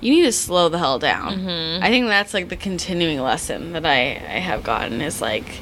[0.00, 1.40] you need to slow the hell down.
[1.40, 1.84] Mm-hmm.
[1.84, 5.60] I think that's like the continuing lesson that I I have gotten is like,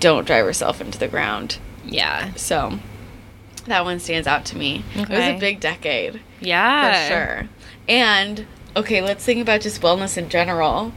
[0.00, 1.58] don't drive yourself into the ground.
[1.84, 2.32] Yeah.
[2.34, 2.78] So
[3.66, 4.82] that one stands out to me.
[4.94, 6.92] It was a big decade Yeah.
[6.92, 7.48] for sure.
[7.88, 10.92] And okay, let's think about just wellness in general.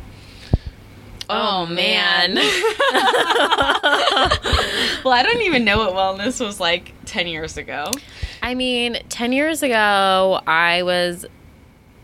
[1.32, 2.34] Oh, man.
[5.04, 7.92] well, I don't even know what wellness was like 10 years ago.
[8.42, 11.26] I mean, 10 years ago, I was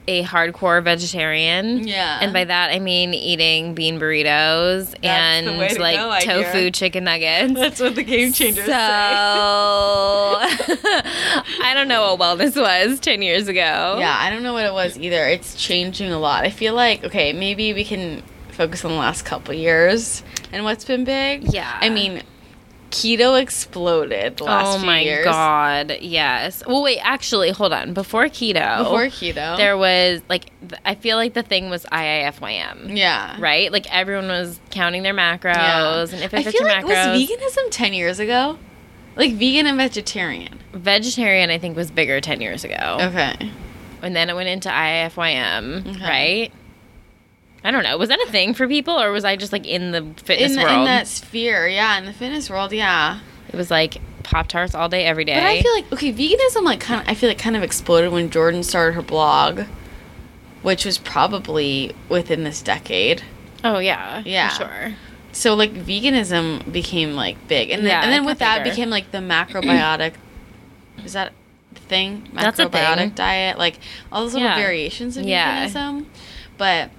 [0.07, 1.87] a hardcore vegetarian.
[1.87, 2.19] Yeah.
[2.21, 6.71] And by that, I mean eating bean burritos the and to like go, tofu hear.
[6.71, 7.53] chicken nuggets.
[7.53, 8.71] That's what the game changers So,
[11.61, 13.95] I don't know what wellness was 10 years ago.
[13.99, 15.25] Yeah, I don't know what it was either.
[15.27, 16.43] It's changing a lot.
[16.43, 18.21] I feel like, okay, maybe we can
[18.51, 21.51] focus on the last couple years and what's been big.
[21.51, 21.77] Yeah.
[21.81, 22.21] I mean,
[22.95, 25.25] keto exploded last Oh my years.
[25.25, 26.63] god, yes.
[26.65, 27.93] Well, wait, actually, hold on.
[27.93, 29.57] Before keto, Before keto.
[29.57, 32.95] there was like th- I feel like the thing was IIFYM.
[32.97, 33.35] yeah.
[33.39, 33.71] Right?
[33.71, 36.01] Like everyone was counting their macros Yeah.
[36.15, 37.13] and if I it fits feel your like macros.
[37.13, 38.57] was veganism 10 years ago?
[39.15, 40.59] Like vegan and vegetarian.
[40.73, 42.97] vegetarian I think was bigger 10 years ago.
[43.01, 43.51] Okay.
[44.01, 46.03] And then it went into IIFYM, Okay.
[46.03, 46.51] right?
[47.65, 47.97] I don't know.
[47.97, 50.57] Was that a thing for people or was I just like in the fitness In,
[50.59, 50.79] the, world?
[50.79, 53.19] in that sphere, yeah, in the fitness world, yeah.
[53.49, 55.33] it was like Pop Tarts all day, every day.
[55.33, 58.11] But I feel like okay, veganism like kind of I feel like kind of exploded
[58.11, 59.61] when Jordan started her blog,
[60.61, 63.23] which was probably within this decade.
[63.63, 64.21] oh, yeah.
[64.21, 64.49] for Yeah.
[64.49, 64.93] sure.
[65.31, 68.69] So like veganism became like big, and then, Yeah, and then with that bigger.
[68.75, 70.13] became like the macrobiotic.
[71.03, 71.33] is that
[71.73, 72.29] the thing?
[72.33, 73.09] That's a Macrobiotic thing.
[73.15, 73.79] diet, like
[74.11, 74.55] all those little Yeah.
[74.55, 75.65] variations of Yeah.
[75.67, 76.05] veganism.
[76.57, 76.89] But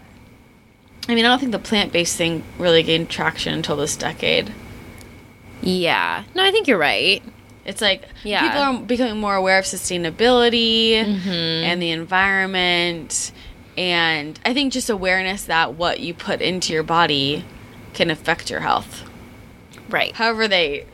[1.09, 4.53] I mean, I don't think the plant based thing really gained traction until this decade.
[5.63, 6.25] Yeah.
[6.35, 7.23] No, I think you're right.
[7.65, 8.43] It's like Yeah.
[8.43, 11.29] people are becoming more aware of sustainability Mm-hmm.
[11.31, 13.33] and the environment.
[13.77, 17.45] And I think just awareness that what you put into your body
[17.95, 19.03] can affect your health.
[19.89, 20.13] Right.
[20.15, 20.87] However, they,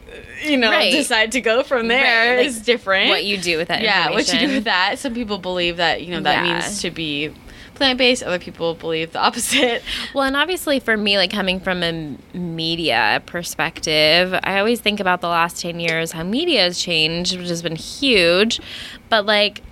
[0.44, 0.92] you know, Right.
[0.92, 3.08] decide to go from there Right, is different.
[3.08, 4.98] What you do with that yeah, what you do with that.
[4.98, 6.52] Some people believe that, you know, that Yeah.
[6.54, 7.30] means to be
[7.74, 8.22] plant based.
[8.22, 9.82] Other people believe the opposite.
[10.14, 15.20] Well, and obviously for me, like coming from a media perspective, I always think about
[15.20, 18.60] the last 10 years, how media has changed, which has been huge.
[19.08, 19.62] But like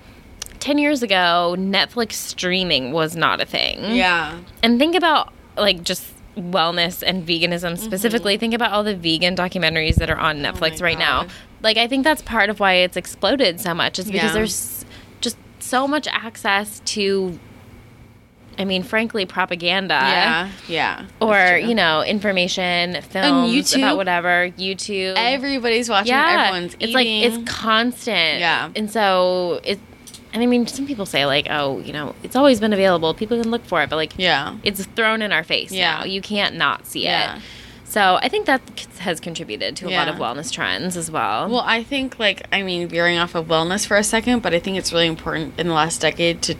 [0.60, 3.94] 10 years ago, Netflix streaming was not a thing.
[3.96, 4.38] Yeah.
[4.62, 6.04] And think about like just
[6.36, 8.36] wellness and veganism specifically.
[8.38, 10.82] Think about all the vegan documentaries that are on Netflix Mm-hmm.
[10.82, 11.26] Oh right now.
[11.62, 13.98] Like I think that's part of why it's exploded so much.
[13.98, 14.32] Is because Yeah.
[14.32, 14.84] there's
[15.20, 17.38] just so much access to
[18.60, 19.94] I mean, frankly, propaganda.
[19.94, 20.50] yeah.
[20.68, 21.06] Yeah.
[21.20, 23.78] Or, you know, information, films YouTube.
[23.78, 25.14] about whatever, YouTube.
[25.16, 26.08] everybody's watching.
[26.12, 26.46] yeah.
[26.48, 26.94] Everyone's it's eating.
[26.94, 28.40] like it's constant.
[28.40, 28.70] Yeah.
[28.76, 29.78] And so it
[30.32, 33.14] and I mean some people say like, oh, you know, it's always been available.
[33.14, 34.56] People can look for it, but like yeah.
[34.62, 35.98] it's thrown in our face Yeah.
[35.98, 36.04] now.
[36.04, 37.36] You can't not see Yeah.
[37.36, 37.42] it.
[37.84, 38.60] So I think that
[39.00, 41.48] has contributed to a lot of wellness trends as well.
[41.48, 44.60] Well, I think like I mean veering off of wellness for a second, but I
[44.60, 46.54] think it's really important in the last decade to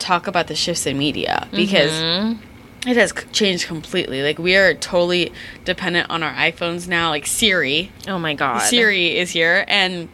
[0.00, 2.38] talk about the shifts in media because Mhm.
[2.86, 4.22] it has changed completely.
[4.22, 5.32] Like we are totally
[5.64, 7.10] dependent on our iPhones now.
[7.10, 10.08] Like Siri, oh my god, Siri is here and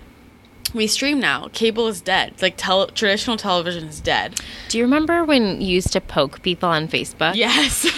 [0.74, 1.48] we stream now.
[1.52, 2.34] Cable is dead.
[2.42, 4.34] Like tele- traditional television is dead.
[4.68, 7.34] Do you remember when you used to poke people on Facebook?
[7.36, 7.86] Yes.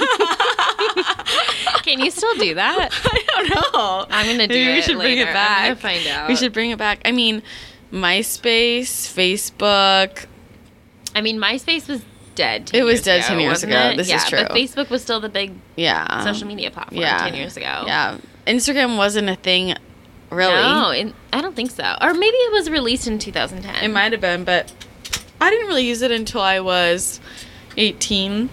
[1.82, 2.90] Can you still do that?
[3.04, 4.06] I don't know.
[4.10, 5.22] I'm gonna do Maybe we it should bring later.
[5.22, 5.34] it I'm
[5.74, 5.78] back.
[5.78, 6.28] find out.
[6.28, 7.00] We should bring it back.
[7.06, 7.42] I mean,
[7.92, 10.26] MySpace, Facebook.
[11.18, 12.00] I mean, MySpace was
[12.36, 12.68] dead.
[12.68, 13.76] 10 It was dead ago, 10 years ago.
[13.90, 13.96] it?
[13.96, 14.56] This is yeah, But true.
[14.56, 16.22] Facebook was still the big Yeah.
[16.24, 17.18] social media platform yeah.
[17.18, 17.82] 10 years ago.
[17.86, 18.18] Yeah.
[18.46, 19.74] Instagram wasn't a thing,
[20.30, 20.52] really.
[20.52, 21.96] No, it, I don't think so.
[22.00, 23.84] Or maybe it was released in 2010.
[23.84, 24.72] It might have been, but
[25.40, 27.20] I didn't really use it until I was
[27.76, 28.48] 18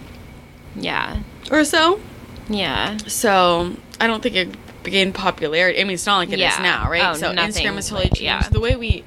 [0.74, 1.18] Yeah.
[1.52, 2.00] or so.
[2.48, 2.96] Yeah.
[3.06, 4.48] So I don't think it
[4.84, 5.80] gained popularity.
[5.80, 6.62] I mean, it's not like it is Yeah.
[6.62, 7.04] now, right?
[7.04, 8.22] Oh, so Instagram has totally like- changed.
[8.22, 8.48] yeah.
[8.50, 9.04] The way we,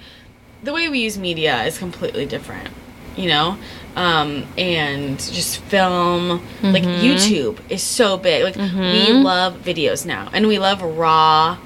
[0.63, 2.69] the way we use media is completely different.
[3.19, 3.57] You know,
[3.97, 6.41] um, and just film.
[6.63, 7.05] Like Mm-hmm.
[7.05, 8.43] YouTube is so big.
[8.43, 11.57] Like we love videos now, and we love raw,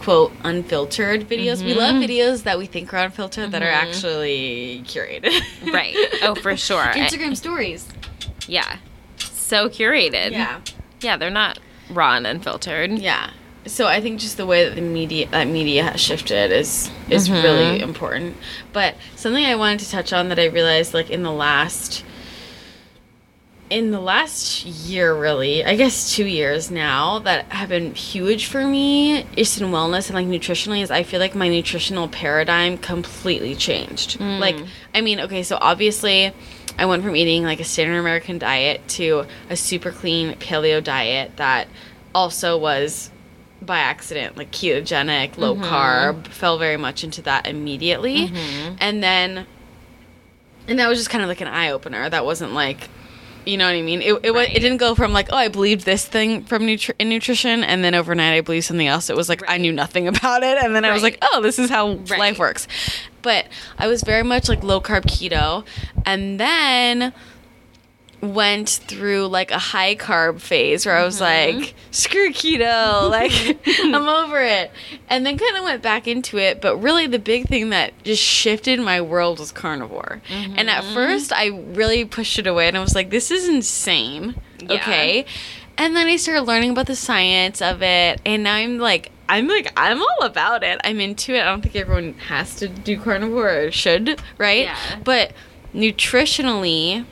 [0.00, 1.64] quote unfiltered videos.
[1.64, 2.04] We love Mm-hmm.
[2.04, 5.32] videos that we think are unfiltered that are actually curated.
[5.72, 5.96] Right.
[6.22, 6.80] Oh, for sure.
[6.80, 7.88] I- Instagram stories.
[8.46, 8.76] yeah.
[9.18, 10.30] So curated.
[10.32, 10.60] Yeah.
[11.00, 11.58] Yeah, they're not
[11.90, 12.92] raw and unfiltered.
[12.92, 13.30] Yeah.
[13.66, 17.28] So I think just the way that the media that media has shifted is is
[17.28, 17.42] mm-hmm.
[17.42, 18.36] really important.
[18.72, 22.04] But something I wanted to touch on that I realized like in the last
[23.70, 28.66] in the last year really, I guess 2 years now that have been huge for
[28.66, 33.54] me just in wellness and like nutritionally is I feel like my nutritional paradigm completely
[33.54, 34.18] changed.
[34.18, 34.40] Mm.
[34.40, 34.56] Like
[34.92, 36.32] I mean, okay, so obviously
[36.76, 41.36] I went from eating like a standard American diet to a super clean paleo diet
[41.36, 41.68] that
[42.12, 43.11] also was
[43.66, 45.64] by accident like ketogenic, low mm-hmm.
[45.64, 48.28] carb, fell very much into that immediately.
[48.28, 48.74] Mm-hmm.
[48.80, 49.46] And then
[50.68, 52.08] and that was just kind of like an eye opener.
[52.08, 52.88] That wasn't like
[53.44, 54.02] you know what I mean?
[54.02, 54.54] It it, Right.
[54.54, 57.82] it didn't go from like, oh, I believed this thing from nutri- in nutrition, and
[57.82, 59.10] then overnight I believed something else.
[59.10, 61.58] It was like I knew nothing about it, and then I was like, oh, this
[61.58, 62.18] is how Right.
[62.18, 62.68] life works.
[63.22, 63.46] But
[63.78, 65.64] I was very much like low carb keto,
[66.06, 67.12] and then
[68.22, 71.58] went through like a high carb phase where I was mm-hmm.
[71.58, 73.32] like, screw keto, like
[73.82, 74.70] I'm over it.
[75.10, 78.22] And then kind of went back into it, but really the big thing that just
[78.22, 80.22] shifted my world was carnivore.
[80.30, 80.94] And at mm-hmm.
[80.94, 84.36] first I really pushed it away and I was like, this is insane.
[84.60, 84.74] Yeah.
[84.74, 85.26] Okay.
[85.76, 89.48] And then I started learning about the science of it and now I'm like I'm
[89.48, 90.80] like I'm all about it.
[90.84, 91.40] I'm into it.
[91.40, 94.64] I don't think everyone has to do carnivore or should, right?
[94.64, 95.00] Yeah.
[95.02, 95.32] But
[95.74, 97.06] nutritionally,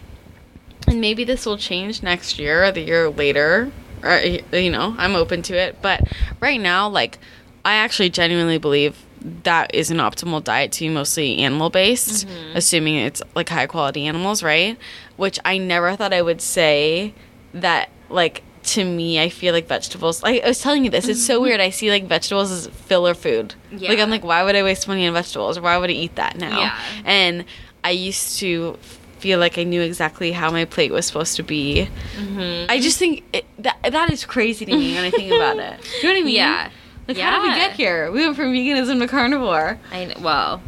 [0.90, 3.70] and maybe this will change next year or the year later
[4.03, 5.76] or you know i'm open to it.
[5.81, 6.03] But
[6.40, 7.18] right now like
[7.64, 12.57] i actually genuinely believe that is an optimal diet to be mostly animal based mm-hmm.
[12.57, 14.79] assuming it's like high quality animals right?
[15.16, 17.14] Which i never thought i would say
[17.55, 21.24] that like to me i feel like vegetables like i was telling you this it's
[21.24, 21.44] so mm-hmm.
[21.44, 23.55] weird i see like vegetables as filler food.
[23.70, 25.61] Like i'm like why would i waste money on vegetables?
[25.61, 26.59] Why would i eat that now?
[26.59, 26.79] Yeah.
[27.05, 27.44] and
[27.83, 28.79] I used to
[29.20, 31.88] feel like I knew exactly how my plate was supposed to be.
[32.16, 32.70] Mm-hmm.
[32.70, 35.80] I just think it, that that is crazy to me when I think about it.
[35.83, 36.35] Do you know what I mean?
[36.35, 36.70] Yeah.
[37.09, 38.11] Like how did we get here?
[38.12, 39.78] We went from veganism to carnivore.
[39.92, 40.62] I well,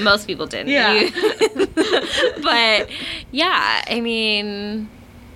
[0.00, 0.68] most people didn't.
[0.72, 0.92] Yeah.
[0.92, 1.66] You-
[2.42, 2.88] but
[3.30, 4.88] yeah, I mean,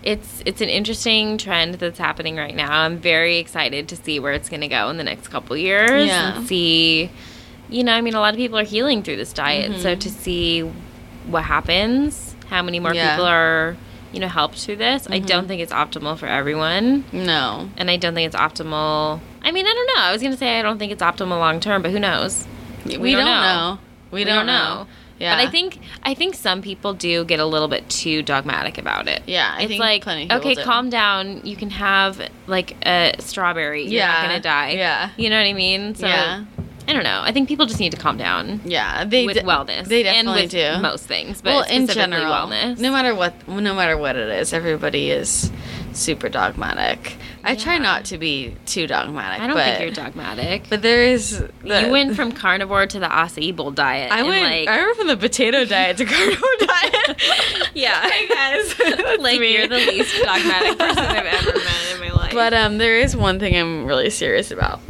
[0.02, 2.72] it's it's an interesting trend that's happening right now.
[2.82, 6.06] I'm very excited to see where it's going to go in the next couple years
[6.06, 6.36] Yeah.
[6.38, 7.10] and see.
[7.70, 10.08] You know, I mean, a lot of people are healing through this diet, so to
[10.10, 10.62] see
[11.26, 12.96] what happens, how many more Mm-hmm.
[12.96, 13.10] Yeah.
[13.16, 13.76] people are,
[14.12, 15.06] you know, helped through this.
[15.10, 17.04] I don't think it's optimal for everyone.
[17.12, 17.68] No.
[17.76, 19.20] And I don't think it's optimal.
[19.42, 20.02] I mean, I don't know.
[20.02, 22.46] I was going to say I don't think it's optimal long term, but who knows?
[22.84, 23.74] We, don't don't know.
[23.74, 23.78] know.
[24.10, 24.86] We, don't, know.
[25.18, 25.36] Yeah.
[25.36, 29.08] But I think I think some people do get a little bit too dogmatic about
[29.08, 29.22] it.
[29.26, 30.62] Yeah, I it's like okay, do.
[30.62, 31.44] calm down.
[31.44, 33.82] You can have like a strawberry.
[33.82, 34.70] You're Yeah, not gonna die.
[34.70, 35.10] yeah.
[35.16, 35.94] you know what I mean.
[35.96, 36.44] So Yeah.
[36.88, 37.20] I don't know.
[37.22, 39.84] I think people just need to calm down yeah, they with wellness.
[39.84, 40.78] They definitely do.
[40.80, 42.78] most things, but well, in general, wellness.
[42.78, 45.52] no matter what, no matter what it is, everybody is
[45.92, 47.16] super dogmatic.
[47.44, 49.40] I try not to be too dogmatic.
[49.40, 50.64] I don't but, think you're dogmatic.
[50.68, 51.44] But there is.
[51.62, 54.10] The, you went from carnivore to the acai bowl diet.
[54.10, 54.42] I went.
[54.42, 57.70] like, I went from the potato diet to carnivore diet.
[57.74, 58.08] Yeah.
[58.18, 59.52] Hey guys, That's like me.
[59.54, 62.32] you're the least dogmatic person I've ever met in my life.
[62.32, 64.80] But um, there is one thing I'm really serious about.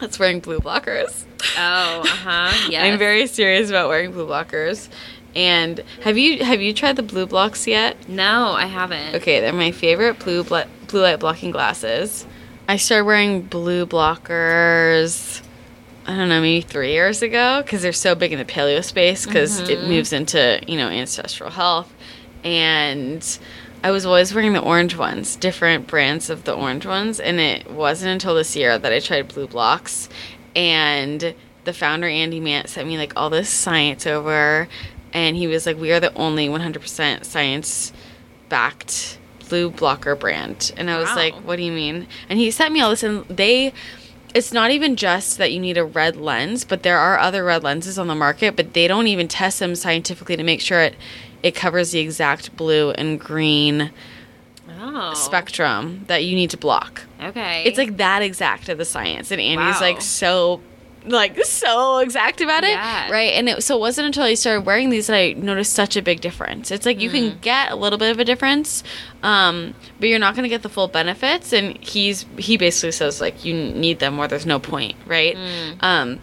[0.00, 1.24] That's wearing blue blockers.
[1.56, 2.68] oh, uh huh.
[2.70, 2.82] Yeah.
[2.84, 4.88] I'm very serious about wearing blue blockers.
[5.34, 8.08] And have you have you tried the BluBlox yet?
[8.08, 9.16] No, I haven't.
[9.16, 12.26] Okay, they're my favorite blue bl- blue light blocking glasses.
[12.66, 15.42] I started wearing blue blockers.
[16.06, 19.26] I don't know, maybe three years ago, because they're so big in the paleo space,
[19.26, 21.92] because it moves into you know ancestral health,
[22.42, 23.38] and
[23.82, 27.70] I was always wearing the orange ones, different brands of the orange ones, and it
[27.70, 30.08] wasn't until this year that I tried BluBlox,
[30.56, 34.68] and the founder Andy Mant sent me like all this science over,
[35.12, 37.92] and he was like, "We are the only 100% science
[38.48, 39.18] backed
[39.48, 41.16] blue blocker brand," and I was Wow.
[41.16, 43.72] like, "What do you mean?" And he sent me all this, and they.
[44.34, 47.64] It's not even just that you need a red lens, but there are other red
[47.64, 50.94] lenses on the market, but they don't even test them scientifically to make sure it
[51.42, 53.90] it covers the exact blue and green
[54.80, 55.12] Oh.
[55.14, 57.02] spectrum that you need to block.
[57.22, 57.64] Okay.
[57.64, 59.80] It's like that exact of the science, and Andy's Wow.
[59.80, 60.60] like so,
[61.06, 63.10] like so exact about it, Yeah.
[63.10, 63.32] right?
[63.32, 66.02] And it, so it wasn't until I started wearing these that I noticed such a
[66.02, 66.70] big difference.
[66.70, 67.30] It's like you Mm-hmm.
[67.30, 68.84] can get a little bit of a difference,
[69.22, 71.52] um, but you're not going to get the full benefits.
[71.52, 75.34] And he's he basically says like you need them or there's no point, right?
[75.34, 75.82] Mm.
[75.82, 76.20] Um,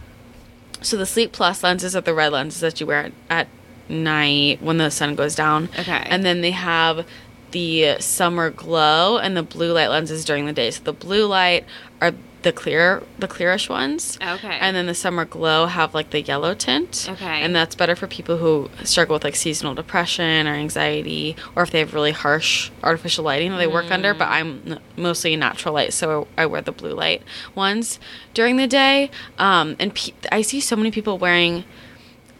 [0.82, 3.48] so the Sleep Plus lenses are the red lenses that you wear at
[3.88, 5.68] night when the sun goes down.
[5.78, 6.02] Okay.
[6.06, 7.06] And then they have
[7.52, 10.70] the summer glow and the blue light lenses during the day.
[10.70, 11.64] So the blue light
[12.00, 12.12] are
[12.42, 14.18] the clear the clearish ones.
[14.22, 14.58] Okay.
[14.60, 17.08] And then the summer glow have like the yellow tint.
[17.10, 17.42] Okay.
[17.42, 21.72] And that's better for people who struggle with like seasonal depression or anxiety or if
[21.72, 25.92] they have really harsh artificial lighting that they work under, but I'm mostly natural light,
[25.92, 27.22] so I wear the blue light
[27.56, 27.98] ones
[28.32, 29.10] during the day.
[29.38, 31.64] Um, and pe- I see so many people wearing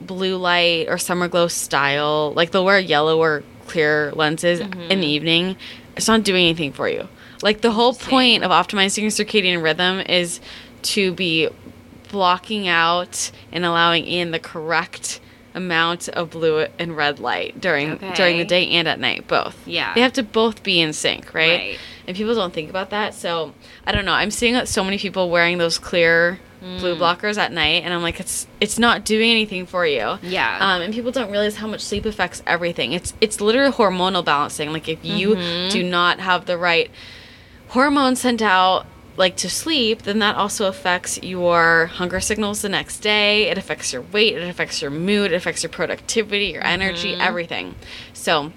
[0.01, 2.33] blue light or summer glow style.
[2.35, 4.91] Like they'll wear yellow or clear lenses mm-hmm.
[4.91, 5.57] in the evening.
[5.97, 7.09] It's not doing anything for you.
[7.43, 10.41] Like the whole point of optimizing your circadian rhythm is
[10.83, 11.49] to be
[12.11, 15.21] blocking out and allowing in the correct
[15.55, 19.95] amount of blue and red light during during the day and at night both Yeah.
[19.95, 21.79] they have to both be in sync right, Right.
[22.07, 23.55] and people don't think about that so
[23.87, 26.99] i don't know i'm seeing so many people wearing those clear blue Mm.
[26.99, 30.59] blockers at night and i'm like it's it's not doing anything for you Yeah.
[30.61, 34.73] um, and people don't realize how much sleep affects everything it's it's literally hormonal balancing
[34.73, 35.69] like if you Mm-hmm.
[35.71, 36.91] do not have the right
[37.69, 38.87] hormones sent out
[39.17, 43.93] like to sleep then that also affects your hunger signals the next day it affects
[43.93, 47.21] your weight it affects your mood it affects your productivity your energy Mm-hmm.
[47.23, 47.75] everything
[48.13, 48.53] so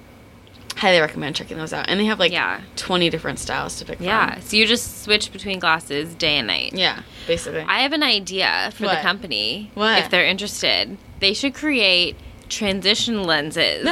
[0.79, 2.61] highly recommend checking those out and they have like Yeah.
[2.77, 4.05] 20 different styles to pick from.
[4.05, 4.39] yeah.
[4.39, 6.73] So you just switch between glasses day and night.
[6.73, 9.71] yeah basically I have an idea for the company.
[9.73, 9.99] What?
[9.99, 12.15] If they're interested, they should create
[12.47, 13.83] transition lenses.
[13.85, 13.91] no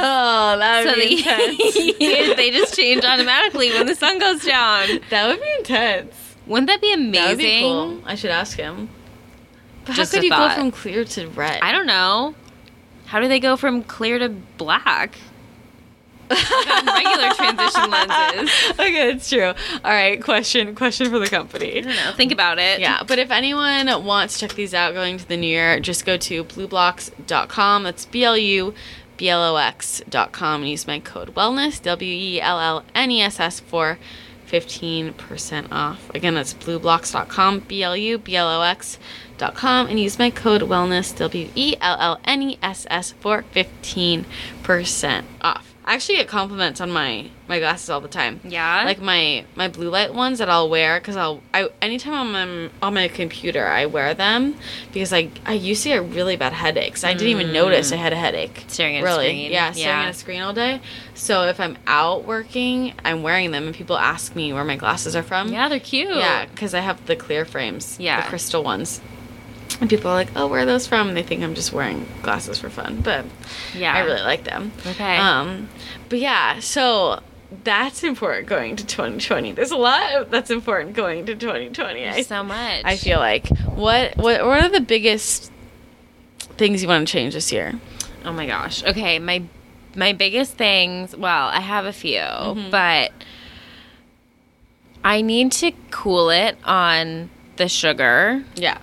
[0.58, 4.88] that would So be intense they, just change automatically when the sun goes down.
[5.10, 6.14] that would be intense
[6.46, 7.12] Wouldn't that be amazing?
[7.12, 8.88] that would be cool i should ask him
[9.84, 10.56] but Just how could you thought.
[10.56, 12.34] go from clear to red I don't know.
[13.06, 15.16] How do they go from clear to black?
[16.30, 18.50] Regular transition lenses.
[18.72, 19.48] okay, it's true.
[19.84, 21.80] All right, question question for the I company.
[21.80, 22.12] don't know.
[22.16, 22.80] Think about it.
[22.80, 26.04] Yeah, but if anyone wants to check these out going to the new year, just
[26.04, 27.82] go to blublox.com.
[27.84, 28.74] That's B L U
[29.16, 33.20] B L O X.com and use my code wellness, W E L L N E
[33.22, 33.98] S S for
[34.46, 36.08] 15% off.
[36.14, 41.14] Again, that's blublox.com, B L U B L O X.com, and use my code wellness,
[41.16, 44.24] W E L L N E S S for 15%
[45.42, 45.67] off.
[45.88, 48.40] I actually get compliments on my my glasses all the time.
[48.44, 48.84] Yeah?
[48.84, 52.70] Like my my blue light ones that I'll wear because I'll I anytime I'm on,
[52.82, 54.54] on my computer I wear them
[54.92, 57.04] because I I used to get really bad headaches.
[57.04, 58.00] I didn't even notice I mm.
[58.00, 58.66] had a headache.
[58.68, 59.28] Staring at a really.
[59.28, 59.50] screen.
[59.50, 60.04] Yeah, staring Yeah.
[60.04, 60.82] at a screen all day.
[61.14, 65.16] So if I'm out working, I'm wearing them and people ask me where my glasses
[65.16, 65.50] are from.
[65.50, 66.14] Yeah, they're cute.
[66.14, 67.96] Yeah, because I have the clear frames.
[67.98, 68.20] Yeah.
[68.20, 69.00] The crystal ones.
[69.80, 72.06] And people are like, "Oh, where are those from?" And they think I'm just wearing
[72.22, 73.24] glasses for fun, but
[73.74, 73.94] Yeah.
[73.94, 74.72] I really like them.
[74.86, 75.16] Okay.
[75.16, 75.68] Um,
[76.08, 77.20] but yeah, so
[77.64, 79.52] that's important going to 2020.
[79.52, 82.06] There's a lot that's important going to 2020.
[82.08, 82.82] I, so much.
[82.84, 85.50] I feel like what what what are the biggest
[86.56, 87.78] things you want to change this year?
[88.24, 88.82] Oh my gosh.
[88.84, 89.42] Okay, my
[89.94, 92.70] my biggest things, well, I have a few, Mm-hmm.
[92.70, 93.12] but
[95.04, 98.44] I need to cool it on the sugar.
[98.56, 98.78] Yeah,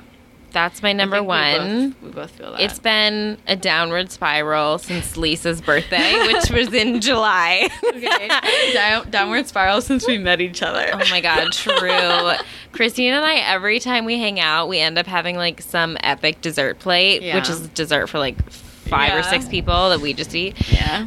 [0.55, 1.83] That's my number one.
[1.83, 2.61] We both, we both feel that.
[2.61, 7.67] It's been a downward spiral since Lisa's birthday, which was in July.
[7.83, 8.29] okay.
[8.73, 10.91] Down, downward spiral since we met each other.
[10.93, 12.31] Oh my god, true.
[12.71, 16.39] Christine and I, every time we hang out, we end up having like some epic
[16.39, 17.35] dessert plate, Yeah.
[17.35, 20.55] which is dessert for like five or six people that we just eat.
[20.71, 21.05] Yeah.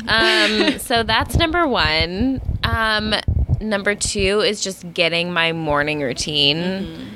[0.72, 2.42] Um, so that's number one.
[2.64, 3.14] Um,
[3.62, 7.14] number two is just getting my morning routine Mm-hmm.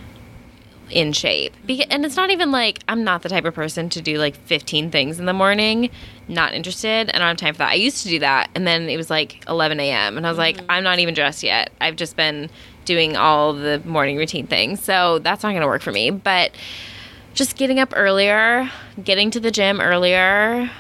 [0.93, 1.55] In shape.
[1.91, 4.91] And it's not even like I'm not the type of person to do like 15
[4.91, 5.91] things in the morning.
[6.29, 7.11] Not interested.
[7.15, 7.71] I don't have time for that.
[7.71, 10.17] I used to do that, and then it was like 11 a.m.
[10.17, 10.59] and I was Mm-hmm.
[10.61, 11.73] like, I'm not even dressed yet.
[11.81, 12.49] I've just been
[12.85, 16.11] doing all the morning routine things, so that's not going to work for me.
[16.11, 16.53] But
[17.35, 18.71] just getting up earlier,
[19.03, 20.71] getting to the gym earlier,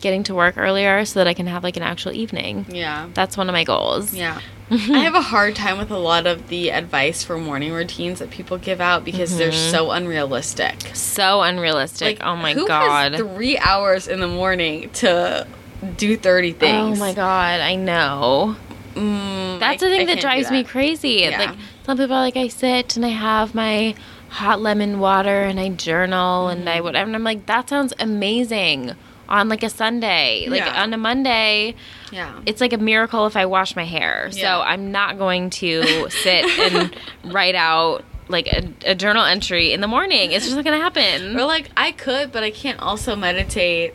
[0.00, 2.66] getting to work earlier so that I can have like an actual evening.
[2.68, 3.08] yeah.
[3.14, 4.12] That's one of my goals.
[4.14, 4.40] Yeah.
[4.70, 8.30] I have a hard time with a lot of the advice for morning routines that
[8.30, 10.90] people give out because they're so unrealistic.
[10.94, 12.18] So unrealistic.
[12.22, 13.12] oh my who god.
[13.12, 15.46] Has three hours in the morning to
[15.96, 16.98] do 30 things.
[16.98, 18.56] Oh my god, I know.
[18.94, 21.10] Mm, That's I- the I thing that can't do drives me crazy.
[21.20, 21.38] Yeah.
[21.38, 23.94] Like some people are like I sit and I have my
[24.30, 26.68] hot lemon water and I journal and Mm-hmm.
[26.68, 28.94] I whatever and I'm like that sounds amazing
[29.28, 30.46] on like a Sunday.
[30.48, 30.82] Like Yeah.
[30.82, 31.74] on a Monday,
[32.12, 32.40] Yeah.
[32.46, 34.28] it's like a miracle if I wash my hair.
[34.32, 34.42] Yeah.
[34.42, 39.80] So I'm not going to sit and write out like a, a journal entry in
[39.80, 40.32] the morning.
[40.32, 41.36] It's just not gonna happen.
[41.38, 43.94] Or like I could, but I can't also meditate.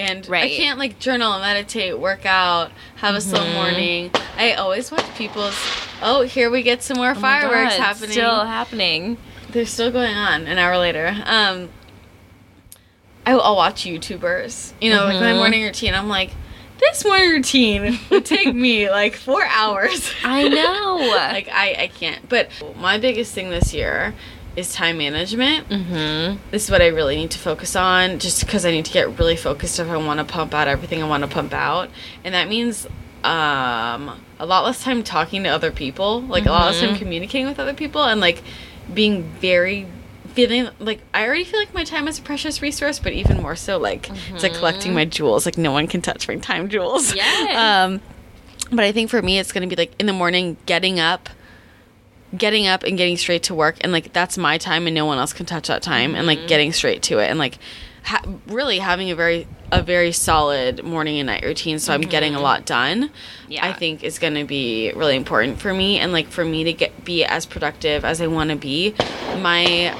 [0.00, 3.30] And I can't like journal, meditate, work out, have a Mm-hmm.
[3.30, 4.10] slow morning.
[4.36, 5.56] I always watch people's.
[6.00, 8.10] Oh, here we get some more Oh fireworks God, happening.
[8.12, 9.16] Still happening.
[9.50, 11.16] They're still going on an hour later.
[11.24, 11.68] Um,
[13.28, 14.72] I, I'll watch YouTubers.
[14.80, 15.94] You know, like my morning routine.
[15.94, 16.30] I'm like,
[16.80, 20.10] this morning routine would take me like four hours.
[20.24, 20.96] I know.
[21.10, 22.26] like I, I can't.
[22.28, 22.48] But
[22.78, 24.14] my biggest thing this year
[24.56, 25.68] is time management.
[25.68, 26.38] mm-hmm.
[26.50, 29.18] This is what I really need to focus on, just because I need to get
[29.18, 31.90] really focused if I want to pump out everything I want to pump out,
[32.24, 32.86] and that means
[33.24, 36.98] um, a lot less time talking to other people, like a lot less time Mhm.
[36.98, 38.42] communicating with other people, and like
[38.92, 39.86] being very
[40.46, 43.56] feeling like I already feel like my time is a precious resource, but even more
[43.56, 45.44] so like it's like collecting my jewels.
[45.46, 47.14] Like no one can touch my time jewels.
[47.14, 47.56] Yes.
[47.58, 48.00] Um,
[48.70, 51.28] but I think for me, it's going to be like in the morning, getting up,
[52.36, 55.18] getting up and getting straight to work, and like that's my time, and no one
[55.18, 56.40] else can touch that time, and Mm-hmm.
[56.40, 57.58] like getting straight to it, and like
[58.04, 62.34] ha- really having a very a very solid morning and night routine, so I'm getting
[62.34, 63.04] a lot done.
[63.04, 63.52] Mm-hmm.
[63.52, 63.66] Yeah.
[63.66, 66.72] I think is going to be really important for me, and like for me to
[66.72, 68.94] get be as productive as I want to be,
[69.40, 69.96] my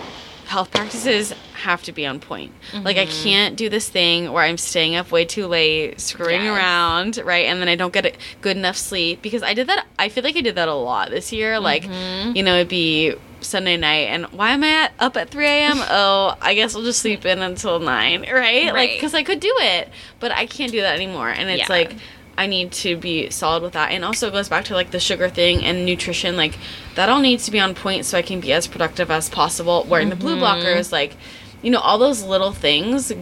[0.49, 2.53] health practices have to be on point.
[2.73, 3.23] Like I Mm-hmm.
[3.23, 6.57] can't do this thing where I'm staying up way too late, screwing Yes.
[6.57, 7.47] around, right?
[7.47, 9.87] And then I don't get a good enough sleep because I did that.
[9.99, 11.61] I feel like I did that a lot this year.
[11.61, 12.37] Like, Mm-hmm.
[12.37, 15.79] you know, it'd be Sunday night, and why am I at, up at 3 a.m.?
[15.89, 18.73] oh, I guess I'll just sleep in until 9, right?
[18.73, 21.29] Like, because I could do it, but I can't do that anymore.
[21.29, 21.77] And it's Yeah.
[21.77, 21.97] like,
[22.39, 23.91] I need to be solid with that.
[23.91, 26.37] And also it goes back to like the sugar thing and nutrition.
[26.37, 26.57] Like
[26.95, 29.85] that all needs to be on point so I can be as productive as possible.
[29.89, 30.45] Wearing the blue Mm-hmm.
[30.45, 31.17] blockers, like,
[31.63, 33.13] you know, all those little things,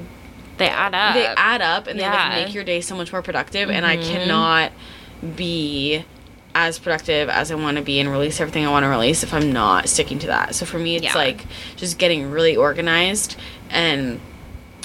[0.59, 1.15] They add up.
[1.15, 3.71] they add up and they like make your day so much more productive.
[3.71, 4.05] And I Mhm.
[4.11, 4.73] cannot
[5.35, 6.05] be
[6.55, 9.33] as productive as I want to be and release everything I want to release if
[9.35, 10.55] I'm not sticking to that.
[10.55, 11.15] So for me, it's Yeah.
[11.15, 11.45] like
[11.77, 13.37] just getting really organized
[13.71, 14.21] and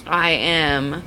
[0.07, 1.03] I am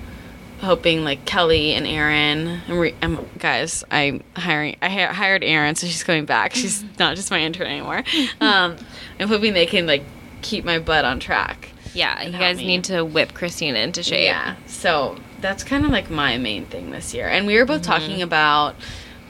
[0.64, 2.60] hoping like Kelly and Aaron.
[2.68, 3.84] I'm, re- I'm guys.
[3.90, 4.76] I'm hiring.
[4.82, 6.54] I hi- hired Aaron, so she's coming back.
[6.54, 8.02] She's not just my intern anymore.
[8.40, 8.76] Um,
[9.20, 10.02] I'm hoping they can like
[10.42, 11.70] keep my butt on track.
[11.94, 12.66] yeah, you guys me.
[12.66, 14.24] need to whip Christina into shape.
[14.24, 14.56] Yeah.
[14.66, 17.28] So that's kind of like my main thing this year.
[17.28, 18.74] And we were both talking about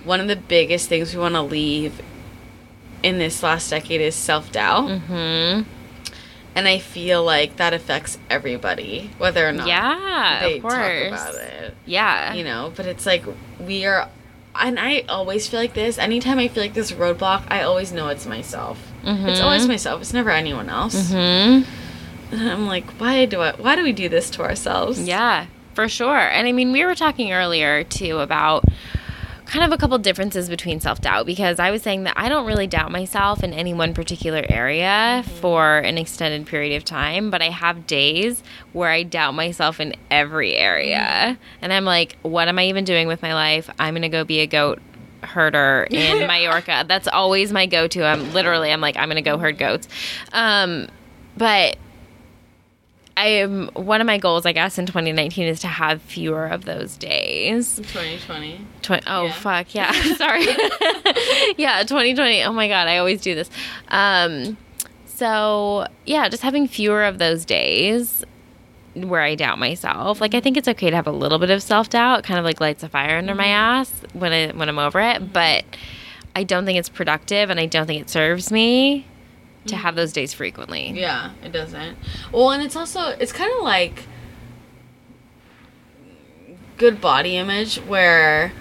[0.05, 2.01] one of the biggest things we want to leave
[3.03, 4.89] in this last decade is self doubt.
[4.89, 5.68] Mm-hmm.
[6.57, 10.75] And I feel like that affects everybody, whether or not Yeah, they of course.
[10.75, 11.75] talk about it.
[11.85, 12.35] Yeah.
[12.35, 13.25] You know, but it's like
[13.59, 14.09] we are.
[14.55, 15.99] And I always feel like this.
[15.99, 18.79] Anytime I feel like this roadblock, I always know it's myself.
[19.05, 20.01] It's always myself.
[20.01, 21.13] It's never anyone else.
[21.13, 21.69] Mm-hmm.
[22.33, 23.53] And I'm like, why do I?
[23.53, 25.01] Why do we do this to ourselves?
[25.01, 26.17] Yeah, for sure.
[26.19, 28.65] And I mean, we were talking earlier too about
[29.47, 32.47] kind of a couple differences between self doubt because I was saying that I don't
[32.47, 37.42] really doubt myself in any one particular area for an extended period of time, but
[37.42, 38.42] I have days
[38.72, 41.38] where I doubt myself in every area.
[41.61, 43.70] And I'm like, what am I even doing with my life?
[43.78, 44.80] I'm going to go be a goat
[45.22, 46.84] herder in Mallorca.
[46.86, 48.05] That's always my go to.
[48.05, 49.88] I'm literally, I'm like, I'm going to go herd goats.
[50.32, 50.88] Um,
[51.36, 51.76] but
[53.17, 56.65] I am one of my goals, I guess, in 2019 is to have fewer of
[56.65, 57.77] those days.
[57.77, 58.61] 2020.
[58.83, 59.33] Twen- oh Yeah.
[59.33, 60.43] fuck yeah, sorry.
[61.57, 62.43] yeah, 2020.
[62.43, 63.49] Oh my god, I always do this.
[63.89, 64.57] Um,
[65.07, 68.25] so yeah, just having fewer of those days
[68.95, 70.21] where I doubt myself.
[70.21, 72.45] Like I think it's okay to have a little bit of self doubt, kind of
[72.45, 75.33] like lights a fire under my ass when I when I'm over it.
[75.33, 75.65] But
[76.35, 79.07] I don't think it's productive, and I don't think it serves me
[79.67, 80.91] to have those days frequently.
[80.91, 81.97] Yeah, it doesn't.
[82.33, 84.07] Well, and it's also it's kind of like
[86.77, 88.53] good body image where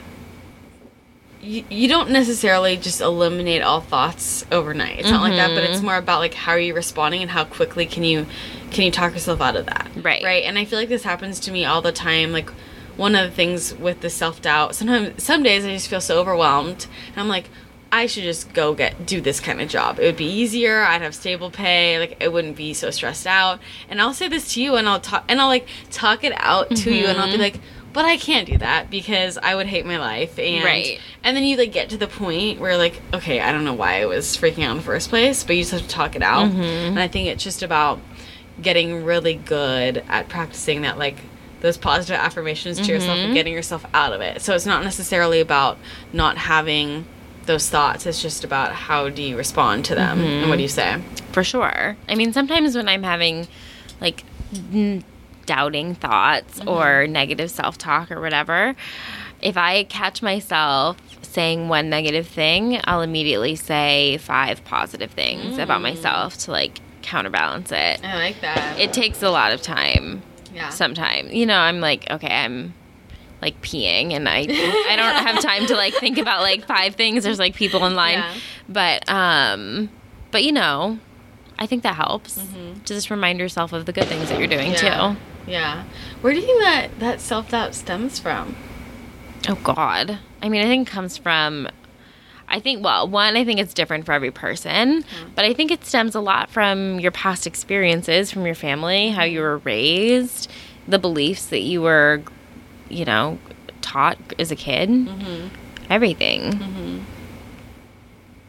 [1.41, 4.99] you, you don't necessarily just eliminate all thoughts overnight.
[4.99, 5.87] It's not like that, but it's mm-hmm.
[5.87, 8.25] more about like how are you responding and how quickly can you
[8.71, 9.89] can you talk yourself out of that.
[9.95, 10.23] Right.
[10.23, 10.43] Right.
[10.43, 12.31] And I feel like this happens to me all the time.
[12.31, 12.49] Like
[12.95, 16.19] one of the things with the self doubt, sometimes some days I just feel so
[16.19, 17.49] overwhelmed and I'm like,
[17.93, 19.99] I should just go get do this kind of job.
[19.99, 20.81] It would be easier.
[20.81, 21.99] I'd have stable pay.
[21.99, 23.59] Like it wouldn't be so stressed out.
[23.87, 26.75] And I'll say this to you, and I'll talk and I'll like talk it out
[26.75, 27.41] to you, and I'll be mm-hmm.
[27.41, 27.59] like,
[27.93, 30.39] but I can't do that because I would hate my life.
[30.39, 30.99] And Right.
[31.23, 34.01] and then you like get to the point where like, okay, I don't know why
[34.01, 36.23] I was freaking out in the first place, but you just have to talk it
[36.23, 36.49] out.
[36.49, 36.63] Mm-hmm.
[36.63, 37.99] And I think it's just about
[38.59, 41.17] getting really good at practicing that like
[41.61, 43.33] those positive affirmations to yourself and mm-hmm.
[43.35, 44.41] getting yourself out of it.
[44.41, 45.77] So it's not necessarily about
[46.11, 47.05] not having
[47.45, 48.05] those thoughts.
[48.05, 50.57] It's just about how do you respond to them and what mm-hmm.
[50.57, 51.01] do you say?
[51.31, 51.97] For sure.
[52.07, 53.47] I mean, sometimes when I'm having
[53.99, 54.23] like
[54.53, 55.03] n-
[55.45, 56.69] doubting thoughts mm-hmm.
[56.69, 58.75] or negative self talk or whatever,
[59.41, 65.79] if I catch myself saying one negative thing, I'll immediately say five positive things about
[65.79, 65.83] mm.
[65.83, 68.03] myself to like counterbalance it.
[68.03, 68.79] I like that.
[68.79, 70.21] It takes a lot of time
[70.53, 70.69] yeah.
[70.69, 71.33] sometimes.
[71.33, 72.73] You know, I'm like, okay, I'm
[73.43, 74.39] like peeing and I
[74.89, 77.23] I don't have time to like think about like five things.
[77.23, 78.19] There's like people in line.
[78.19, 78.33] Yeah.
[78.69, 79.89] But um
[80.31, 80.97] but you know,
[81.59, 82.35] I think that helps.
[82.35, 84.85] To just remind yourself of the good things that you're doing Mm-hmm.
[84.85, 85.13] Yeah.
[85.13, 85.51] too.
[85.51, 85.83] Yeah.
[86.21, 88.55] Where do you think that that self doubt stems from?
[89.47, 90.19] Oh God.
[90.41, 91.67] I mean, I think it comes from.
[92.47, 95.03] I think well, one, I think it's different for every person,
[95.35, 99.23] but I think it stems a lot from your past experiences, from your family, how
[99.23, 100.51] you were raised,
[100.87, 102.21] the beliefs that you were,
[102.93, 103.37] you know,
[103.81, 105.47] taught as a kid, Mm-hmm.
[105.89, 107.05] everything.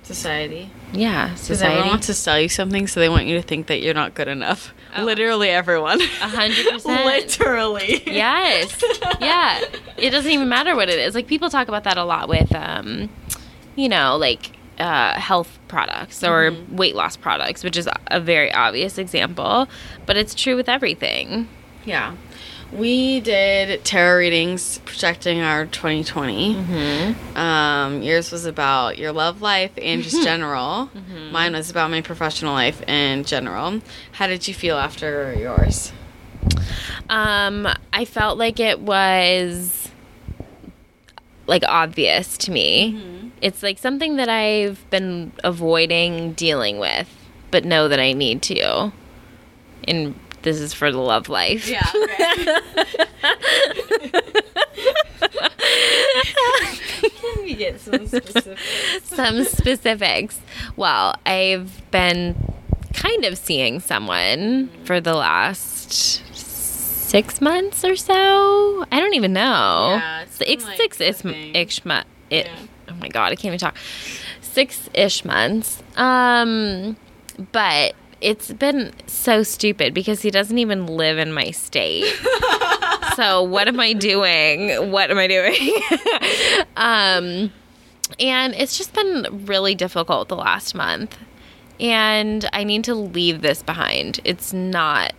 [0.03, 0.71] Society.
[0.93, 1.65] Yeah, Because society.
[1.73, 4.13] everyone wants to sell you something, so they want you to think that you're not
[4.15, 4.75] good enough.
[4.95, 5.03] Oh.
[5.03, 5.99] Literally everyone.
[6.03, 7.07] A hundred percent.
[7.07, 8.03] Literally.
[8.07, 8.83] Yes.
[9.19, 9.63] Yeah.
[9.97, 11.15] It doesn't even matter what it is.
[11.15, 13.09] Like people talk about that a lot with um
[13.77, 16.77] you know, like uh, health products or Mm-hmm.
[16.77, 19.69] weight loss products, which is a very obvious example,
[20.05, 21.49] but it's true with everything.
[21.87, 22.15] Yeah.
[22.75, 26.57] We did tarot readings projecting our 2020.
[26.57, 27.37] Mm-hmm.
[27.37, 30.91] Um, yours was about your love life and just general.
[30.95, 31.31] Mm-hmm.
[31.31, 33.81] Mine was about my professional life and general.
[34.12, 35.93] How did you feel after yours?
[37.09, 39.89] Um, I felt like it was
[41.47, 43.31] like obvious to me.
[43.41, 47.09] It's like something that I've been avoiding dealing with,
[47.51, 48.93] but know that I need to.
[49.87, 50.14] And
[50.45, 51.69] this is for the love life.
[51.69, 51.83] Yeah.
[57.01, 58.59] Can we get some specific?
[59.03, 60.41] Some specifics.
[60.77, 62.37] Well, I've been
[62.93, 65.93] kind of seeing someone for the last
[66.33, 68.85] six months or so.
[68.93, 69.97] I don't even know.
[70.01, 72.07] Yeah, it's like, six ish, ish month.
[72.31, 72.57] It, Yeah.
[72.91, 73.77] Oh my god, I can't even talk.
[74.41, 75.83] Six ish months.
[75.97, 76.97] Um,
[77.53, 82.11] but it's been so stupid because he doesn't even live in my state.
[83.16, 84.91] so what am I doing?
[84.91, 85.77] What am I doing?
[86.77, 87.53] um,
[88.18, 91.18] and it's just been really difficult the last month.
[91.79, 94.20] And I need to leave this behind.
[94.25, 95.12] It's not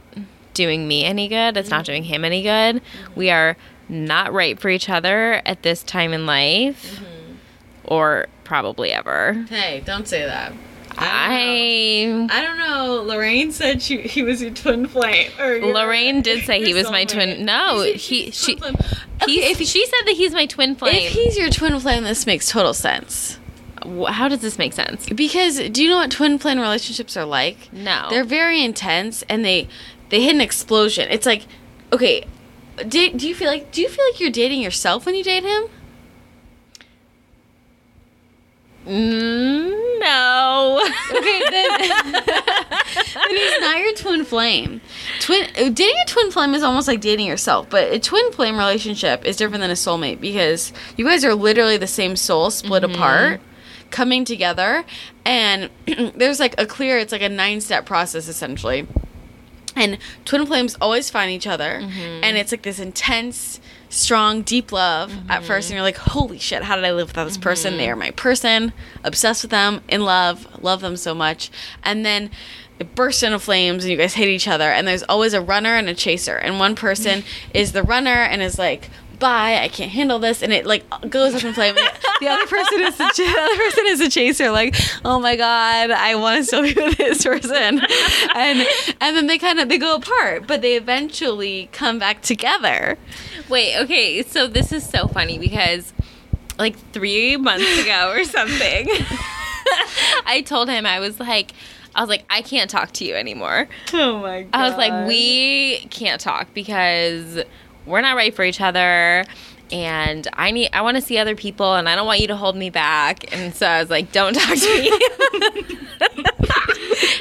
[0.55, 1.57] doing me any good.
[1.57, 1.91] It's not mm-hmm.
[1.91, 2.77] doing him any good.
[2.77, 3.13] Mm-hmm.
[3.15, 3.55] We are
[3.87, 7.35] not right for each other at this time in life mm-hmm.
[7.83, 9.45] or probably ever.
[9.47, 10.53] Hey, don't say that.
[10.97, 13.03] I I don't know.
[13.03, 15.31] Lorraine said she, he was your twin flame.
[15.39, 17.45] Or Lorraine did say he was my twin.
[17.45, 18.75] No, he she flame.
[19.21, 20.95] Okay, if, she said that he's my twin flame.
[20.95, 23.39] if he's your twin flame, this makes total sense.
[24.07, 25.07] How does this make sense?
[25.07, 27.71] Because do you know what twin flame relationships are like?
[27.71, 28.07] No.
[28.09, 29.67] They're very intense and they
[30.09, 31.07] they hit an explosion.
[31.09, 31.43] It's like,
[31.93, 32.25] okay,
[32.87, 35.43] do, do you feel like do you feel like you're dating yourself when you date
[35.43, 35.65] him?
[38.85, 40.81] Mm, no.
[41.11, 44.81] Okay, then, then he's not your twin flame.
[45.19, 49.25] Twin dating a twin flame is almost like dating yourself, but a twin flame relationship
[49.25, 53.41] is different than a soulmate because you guys are literally the same soul split apart,
[53.89, 54.83] coming together,
[55.25, 55.69] and
[56.15, 56.97] there's like a clear.
[56.99, 58.87] It's like a nine step process essentially.
[59.75, 62.23] And twin flames always find each other, mm-hmm.
[62.23, 63.59] and it's like this intense,
[63.89, 65.45] strong, deep love at mm-hmm.
[65.45, 66.63] first, and you're like, "Holy shit!
[66.63, 67.71] How did I live without this person?
[67.71, 67.77] Mm-hmm.
[67.77, 68.73] They are my person.
[69.03, 71.51] Obsessed with them, in love, love them so much."
[71.83, 72.31] And then
[72.79, 74.71] it bursts into flames, and you guys hate each other.
[74.71, 77.23] And there's always a runner and a chaser, and one person
[77.53, 78.89] is the runner and is like.
[79.19, 79.59] Bye!
[79.61, 81.75] I can't handle this, and it like goes up in flame.
[81.77, 81.89] And
[82.19, 84.51] the other person is the, ch- the other person is a chaser.
[84.51, 87.81] Like, oh my god, I want to still be with this person,
[88.35, 88.67] and
[89.01, 92.97] and then they kind of they go apart, but they eventually come back together.
[93.49, 95.93] Wait, okay, so this is so funny because
[96.57, 98.87] like three months ago or something,
[100.25, 101.51] I told him I was like,
[101.93, 103.67] I was like, I can't talk to you anymore.
[103.93, 104.49] Oh my god!
[104.53, 107.43] I was like, we can't talk because
[107.85, 109.25] we're not right for each other.
[109.71, 112.35] And I need, I want to see other people, and I don't want you to
[112.35, 113.33] hold me back.
[113.33, 114.91] And so I was like, "Don't talk to me."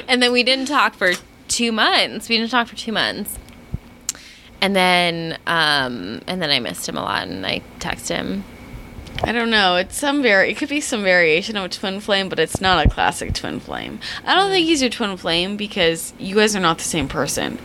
[0.07, 1.13] and then we didn't talk for
[1.47, 2.29] two months.
[2.29, 3.39] We didn't talk for two months.
[4.61, 8.43] And then, um, and then I missed him a lot, and I texted him.
[9.23, 9.77] I don't know.
[9.77, 10.51] It's some vari.
[10.51, 13.59] It could be some variation of a twin flame, but it's not a classic twin
[13.59, 13.99] flame.
[14.25, 17.57] I don't think he's your twin flame because you guys are not the same person.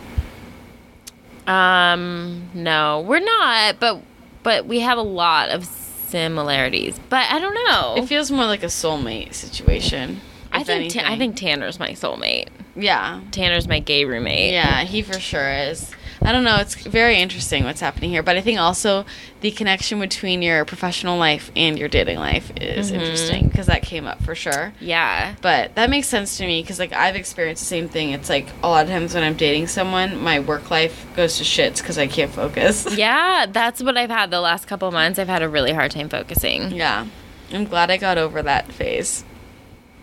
[1.47, 4.01] Um, no, we're not, but
[4.43, 6.99] but we have a lot of similarities.
[7.09, 7.95] But I don't know.
[8.03, 10.21] It feels more like a soulmate situation.
[10.51, 12.49] I think Ta- I think Tanner's my soulmate.
[12.75, 14.51] yeah, Tanner's my gay roommate.
[14.51, 15.91] Yeah, he for sure is.
[16.23, 16.57] I don't know.
[16.57, 19.05] It's very interesting what's happening here, but I think also
[19.41, 22.95] the connection between your professional life and your dating life is Mhm.
[23.01, 24.73] interesting because that came up for sure.
[24.79, 25.33] Yeah.
[25.41, 28.11] But that makes sense to me because like I've experienced the same thing.
[28.11, 31.43] It's like a lot of times when I'm dating someone, my work life goes to
[31.43, 32.85] shits because I can't focus.
[32.95, 35.17] Yeah, that's what I've had the last couple months.
[35.17, 36.71] I've had a really hard time focusing.
[36.71, 37.07] Yeah,
[37.51, 39.23] I'm glad I got over that phase.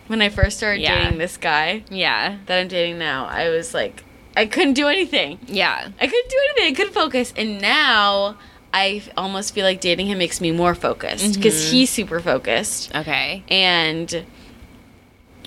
[0.08, 1.04] When I first started Yeah.
[1.04, 2.36] dating this guy Yeah.
[2.46, 4.02] that I'm dating now, I was like,
[4.38, 5.40] I couldn't do anything.
[5.48, 5.88] Yeah.
[6.00, 6.72] I couldn't do anything.
[6.72, 7.34] I couldn't focus.
[7.36, 8.38] And now
[8.72, 11.72] I almost feel like dating him makes me more focused because mm-hmm.
[11.72, 12.94] he's super focused.
[12.94, 13.42] Okay.
[13.48, 14.24] And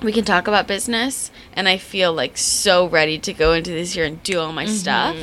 [0.03, 1.31] we can talk about business.
[1.53, 4.65] And I feel like so ready to go into this year and do all my
[4.65, 4.73] mm-hmm.
[4.73, 5.15] stuff.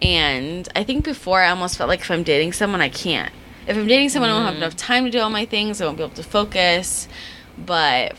[0.00, 3.32] And I think before I almost felt like if I'm dating someone, I can't.
[3.66, 4.62] If I'm dating someone, I won't have mm-hmm.
[4.62, 5.80] enough time to do all my things.
[5.80, 7.08] I won't be able to focus.
[7.58, 8.14] But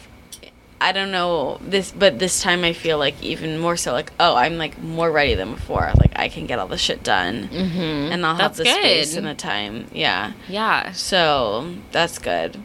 [0.81, 4.35] I don't know this, but this time I feel like even more so like oh
[4.35, 5.91] I'm like more ready than before.
[5.97, 8.11] Like I can get all the shit done, mm-hmm.
[8.11, 9.87] and I'll have That's the space and the time.
[9.91, 10.91] Yeah, Yeah.
[10.93, 12.57] so that's good.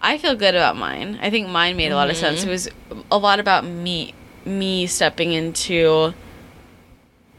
[0.00, 1.18] I feel good about mine.
[1.20, 2.44] I think mine made a lot of sense.
[2.44, 2.68] It was
[3.10, 4.14] a lot about me,
[4.44, 6.14] me stepping into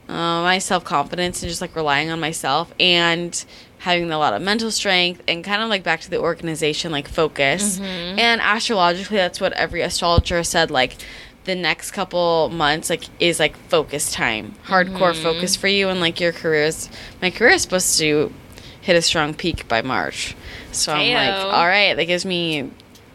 [0.09, 3.45] uh, my self confidence and just like relying on myself and
[3.79, 7.07] having a lot of mental strength and kind of like back to the organization, like
[7.07, 7.79] focus.
[7.79, 10.69] And astrologically, that's what every astrologer said.
[10.69, 10.97] Like
[11.45, 16.19] the next couple months, like is like focus time, hardcore focus for you, and like
[16.19, 16.89] your career's.
[17.21, 18.33] My career is supposed to
[18.81, 20.35] hit a strong peak by March,
[20.71, 22.71] so I'm like, all right, that gives me.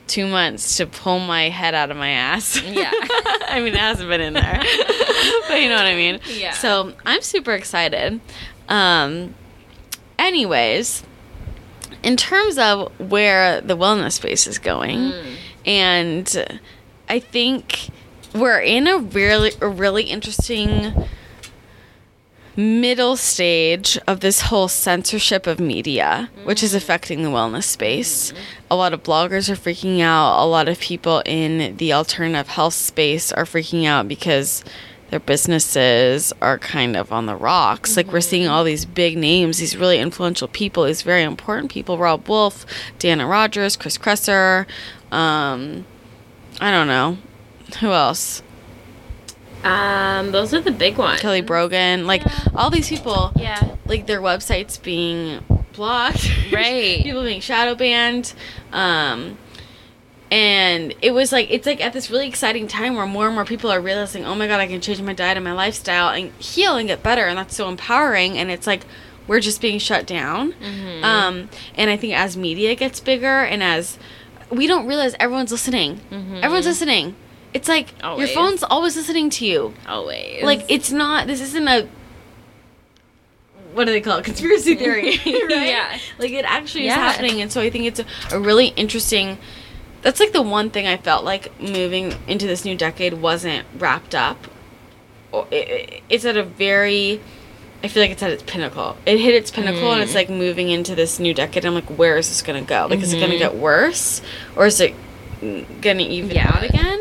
[0.06, 2.60] Two months to pull my head out of my ass.
[2.62, 2.90] Yeah.
[3.48, 4.60] I mean, it hasn't been in there,
[5.48, 6.20] but you know what I mean.
[6.28, 6.50] Yeah.
[6.52, 8.20] So I'm super excited.
[8.68, 9.34] Um,
[10.18, 11.02] anyways,
[12.02, 15.36] in terms of where the wellness space is going, mm.
[15.64, 16.60] and
[17.08, 17.90] I think
[18.34, 20.92] we're in a really, a really interesting
[22.56, 26.76] middle stage of this whole censorship of media, which is mm.
[26.76, 28.30] affecting the wellness space.
[28.30, 28.42] Mm-hmm.
[28.70, 30.42] A lot of bloggers are freaking out.
[30.42, 34.64] A lot of people in the alternative health space are freaking out because
[35.14, 37.96] their businesses are kind of on the rocks.
[37.96, 41.98] Like we're seeing all these big names, these really influential people, these very important people,
[41.98, 42.66] Robb Wolf,
[42.98, 44.66] Diana Rodgers, Chris Kresser,
[45.12, 45.86] um,
[46.60, 47.18] I don't know.
[47.78, 48.42] Who else?
[49.62, 51.20] Um, those are the big ones.
[51.20, 52.24] Kelly Brogan, like
[52.56, 53.76] all these people, Yeah.
[53.86, 55.44] like their websites being
[55.74, 57.04] blocked, Right.
[57.04, 58.34] people being shadow banned,
[58.72, 59.38] um,
[60.30, 63.44] and it was like it's like at this really exciting time where more and more
[63.44, 66.32] people are realizing, oh my god, I can change my diet and my lifestyle and
[66.40, 68.36] heal and get better, and that's so empowering.
[68.38, 68.84] And it's like
[69.26, 71.04] we're just being shut down, Mm-hmm.
[71.04, 73.98] um, and I think as media gets bigger and as
[74.50, 77.16] we don't realize everyone's listening, everyone's listening.
[77.54, 78.34] It's like your Mm-hmm.
[78.34, 80.42] Phone's always listening to you Always.
[80.42, 81.88] like it's not this isn't a
[83.72, 85.98] what do they call it conspiracy theory right Yeah.
[86.18, 86.90] like it actually Yeah.
[86.92, 89.38] is happening and so i think it's a, a really interesting
[90.04, 94.14] that's like the one thing i felt like moving into this new decade wasn't wrapped
[94.14, 94.46] up
[95.32, 97.20] Or it- it, it's at a very
[97.82, 100.04] i feel like it's at its pinnacle it hit its pinnacle and Mm.
[100.04, 103.00] it's like moving into this new decade i'm like where is this gonna go like
[103.00, 103.26] is it Mm-hmm.
[103.26, 104.22] gonna get worse
[104.54, 104.94] or is it
[105.80, 106.52] gonna even Yeah.
[106.54, 107.00] out again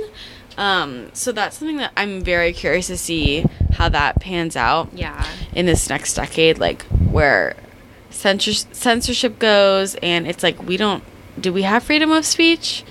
[0.56, 5.26] um, so that's something that I'm very curious to see how that pans out yeah.
[5.56, 7.56] in this next decade, like where
[8.12, 11.04] censors- censorship goes, and it's like we don't.
[11.40, 12.84] Do we have freedom of speech?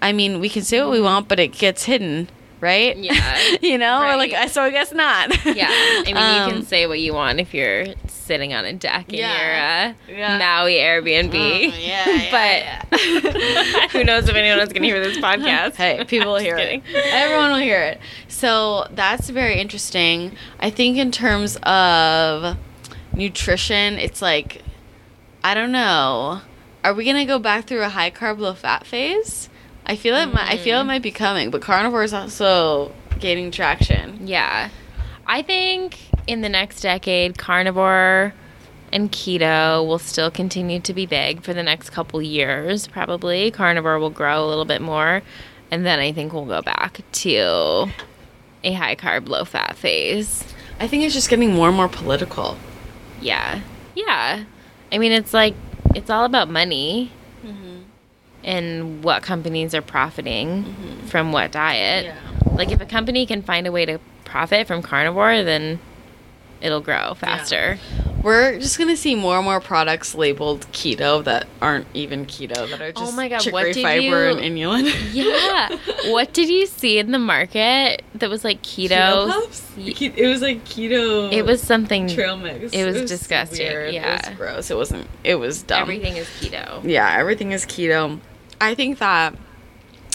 [0.00, 2.28] I mean, we can say what we want, but it gets hidden,
[2.60, 2.96] right?
[2.96, 3.38] Yeah.
[3.62, 4.62] you know, or like so.
[4.62, 5.30] I guess not.
[5.46, 5.68] Yeah.
[5.70, 9.08] I mean, you Um, can say what you want if you're sitting on a deck
[9.12, 9.86] in Yeah.
[9.86, 10.38] your uh, Yeah.
[10.38, 11.34] Maui Airbnb.
[11.34, 13.00] Oh, yeah, yeah, but
[13.92, 15.74] who knows if anyone else going to hear this podcast?
[15.76, 16.82] Hey, people will hear kidding.
[16.86, 16.96] it.
[17.12, 18.00] Everyone will hear it.
[18.28, 20.36] So that's very interesting.
[20.60, 22.56] I think in terms of
[23.14, 24.62] nutrition, it's like
[25.44, 26.40] I don't know.
[26.84, 29.48] Are we gonna go back through a high carb, low fat phase?
[29.86, 30.26] I feel it.
[30.26, 30.82] Might, I feel Mm.
[30.82, 34.20] it might be coming, but carnivore is also gaining traction.
[34.26, 34.68] Yeah.
[35.26, 38.34] I think in the next decade, carnivore
[38.92, 43.50] and keto will still continue to be big for the next couple years, probably.
[43.50, 45.22] Carnivore will grow a little bit more.
[45.70, 47.88] And then I think we'll go back to
[48.64, 50.44] a high carb, low fat phase.
[50.78, 52.56] I think it's just getting more and more political.
[53.20, 53.60] Yeah.
[53.94, 54.44] Yeah.
[54.92, 55.54] I mean, it's like,
[55.94, 57.10] it's all about money
[57.44, 57.82] mm-hmm.
[58.44, 61.06] and what companies are profiting mm-hmm.
[61.06, 62.06] from what diet.
[62.06, 62.16] Yeah.
[62.52, 65.78] Like, if a company can find a way to profit from carnivore, then
[66.62, 67.78] it'll grow faster.
[68.22, 72.80] We're just gonna see more and more products labeled keto that aren't even keto that
[72.80, 74.92] are oh just Oh my God, what did fiber you- and inulin.
[75.12, 75.76] Yeah.
[76.12, 79.28] what did you see in the market that was like keto?
[79.28, 80.12] Keto?
[80.16, 81.32] It was like keto.
[81.32, 82.06] It was something.
[82.08, 82.72] trail mix.
[82.72, 84.28] It was disgusting, It yeah.
[84.28, 84.70] was gross.
[84.70, 85.08] It wasn't.
[85.24, 85.82] It was dumb.
[85.82, 86.84] Everything is keto.
[86.88, 88.20] Yeah, everything is keto.
[88.60, 89.34] I think that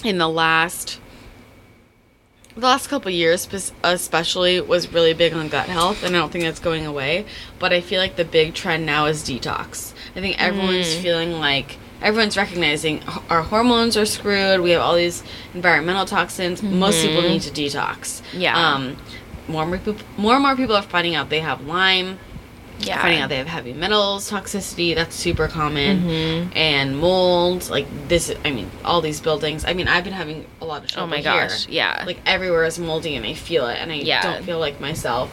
[0.06, 1.02] in the last
[2.58, 3.47] the last couple years
[3.84, 7.26] especially was really big on gut health and I don't think that's going away,
[7.60, 9.93] but I feel like the big trend now is detox.
[10.16, 11.01] I think everyone's Mm.
[11.01, 14.62] feeling like everyone's recognizing our hormones are screwed.
[14.62, 16.62] We have all these environmental toxins.
[16.62, 18.22] Most people need to detox.
[18.22, 18.41] Mm-hmm.
[18.41, 18.74] Yeah.
[18.74, 18.97] Um
[19.47, 22.20] more and more people, more and more people are finding out they have Lyme.
[22.80, 23.02] Yeah.
[23.02, 24.94] Finding out they have heavy metals toxicity.
[24.94, 26.04] That's super common.
[26.04, 26.56] Mhm.
[26.56, 28.32] And mold, like this.
[28.46, 29.66] I mean, all these buildings.
[29.66, 31.48] I mean, I've been having a lot of trouble Oh my here.
[31.48, 31.68] gosh.
[31.68, 32.04] Yeah.
[32.06, 34.22] Like everywhere is moldy, and I feel it, and I Yeah.
[34.22, 35.32] don't feel like myself.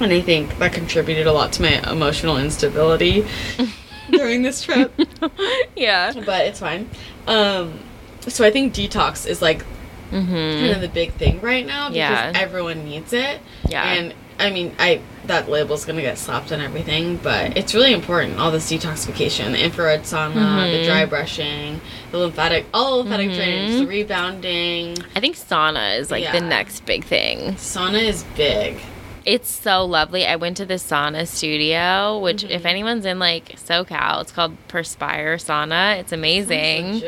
[0.00, 3.26] And I think that contributed a lot to my emotional instability
[4.10, 4.92] during this trip.
[5.76, 6.12] yeah.
[6.24, 6.88] but it's fine.
[7.26, 7.78] Um,
[8.26, 9.64] so I think detox is like
[10.10, 10.74] kind Mhm.
[10.74, 12.32] of the big thing right now because Yeah.
[12.34, 13.40] everyone needs it.
[13.68, 13.84] Yeah.
[13.84, 18.38] And I mean, I that label's gonna get slapped on everything, but it's really important.
[18.38, 20.34] All this detoxification, the infrared sauna,
[20.70, 20.84] the Mhm.
[20.84, 23.34] dry brushing, the lymphatic, all lymphatic Mhm.
[23.34, 24.96] drainage, the rebounding.
[25.16, 27.54] I think sauna is like the next big thing.
[27.54, 28.78] Sauna is big.
[29.24, 30.26] It's so lovely.
[30.26, 32.52] I went to the sauna studio, which Mm-hmm.
[32.52, 35.98] if anyone's in like SoCal, it's called Perspire Sauna.
[35.98, 37.02] It's amazing.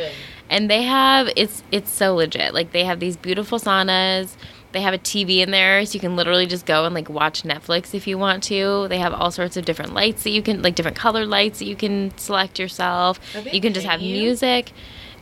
[0.48, 4.28] And they have it's it's so legit like they have these beautiful saunas
[4.76, 7.42] they have a tv in there so you can literally just go and like watch
[7.42, 10.60] netflix if you want to they have all sorts of different lights that you can
[10.62, 13.18] like different color lights that you can select yourself
[13.52, 14.12] you can just have you?
[14.12, 14.72] music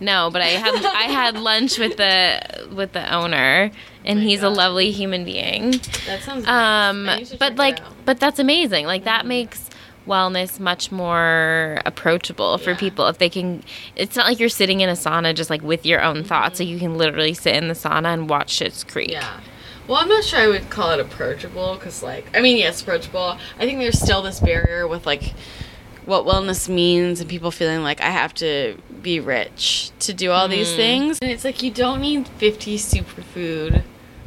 [0.01, 3.71] no but i had i had lunch with the with the owner
[4.05, 5.71] and Oh he's a lovely human being
[6.07, 6.47] That sounds.
[6.47, 7.17] um nice.
[7.17, 7.79] I need to but like.
[7.81, 7.95] Mm-hmm.
[8.05, 9.71] but that's amazing like that makes
[10.07, 12.77] wellness much more approachable for Yeah.
[12.77, 13.63] people if they can
[13.97, 16.65] it's not like you're sitting in a sauna just like with your own thoughts so
[16.65, 19.13] you can literally sit in the sauna and watch Schitt's Creek Mm-hmm.
[19.13, 19.41] Yeah.
[19.87, 23.37] Well, I'm not sure I would call it approachable because, like, I mean, yes, approachable.
[23.59, 25.35] I think there's still this barrier with, like,
[26.07, 30.49] what wellness means and people feeling like I have to be rich to do all
[30.49, 30.77] these Mm-hmm.
[30.79, 31.19] things.
[31.21, 33.83] And it's like you don't need 50 superfood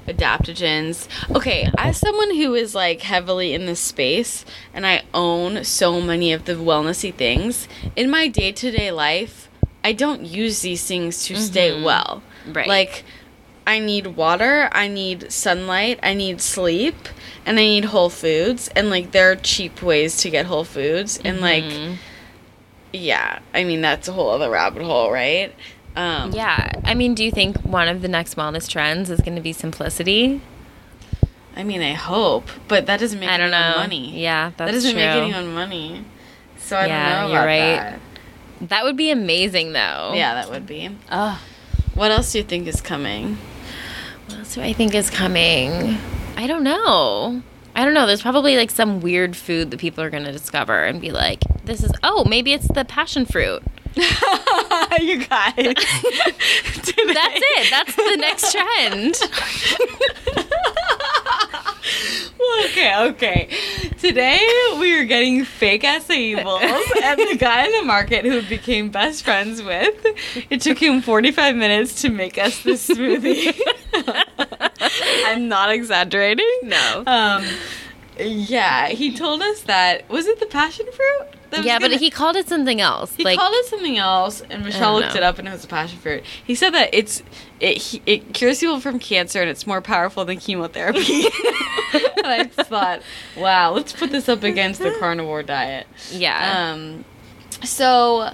[0.08, 1.08] adaptogens.
[1.36, 6.34] Okay, as someone who is like heavily in this space and I own so many
[6.34, 9.50] of the wellnessy things, in my day-to-day life,
[9.84, 12.22] I don't use these things to stay well.
[12.44, 12.54] Mm-hmm.
[12.54, 12.68] Right.
[12.68, 13.04] Like
[13.66, 16.96] I need water, I need sunlight, I need sleep,
[17.46, 18.70] and I need whole foods.
[18.76, 21.20] And like there are cheap ways to get whole foods.
[21.24, 21.96] And like Mm-hmm.
[22.94, 25.54] yeah, I mean that's a whole other rabbit hole, right?
[25.98, 29.36] Um yeah i mean do you think one of the next wellness trends is going
[29.36, 30.42] to be simplicity
[31.56, 34.22] I mean I hope, but that doesn't make i don't anyone know money.
[34.22, 36.06] yeah that's that doesn't true make anyone money.
[36.60, 38.00] So I Yeah, don't know you're about right.
[38.70, 40.12] that would be amazing though.
[40.14, 40.90] Yeah, that would be.
[41.12, 41.42] oh
[41.96, 43.38] What else do you think is coming?
[44.28, 45.98] What else do I think is coming?
[46.36, 47.42] I don't know.
[47.76, 48.06] I don't know.
[48.06, 51.40] There's probably like some weird food that people are going to discover and be like,
[51.64, 53.64] this is, oh, maybe it's the passion fruit.
[55.02, 55.54] you guys.
[55.56, 57.70] That's it.
[57.70, 59.16] That's the next trend.
[62.40, 63.50] Well, okay, okay.
[63.98, 64.40] Today
[64.80, 66.64] we are getting fake acai bowls,
[67.04, 69.96] and the guy in the market who became best friends with,
[70.50, 73.60] it took him 45 minutes to make us this smoothie.
[75.26, 76.50] I'm not exaggerating.
[76.64, 77.04] No.
[77.08, 77.46] Um,
[78.20, 81.28] yeah, he told us that was it the passion fruit?
[81.50, 83.14] That Yeah, but gonna- he called it something else.
[83.16, 85.18] he like, called it something else, and Michelle looked know.
[85.18, 86.24] it up, and it was a passion fruit.
[86.46, 87.24] He said that it's
[87.60, 91.24] it it cures people from cancer, and it's more powerful than chemotherapy.
[91.94, 93.02] and I thought,
[93.38, 95.88] wow, let's put this up against the carnivore diet.
[96.12, 96.72] yeah.
[96.74, 97.06] Um,
[97.64, 98.34] so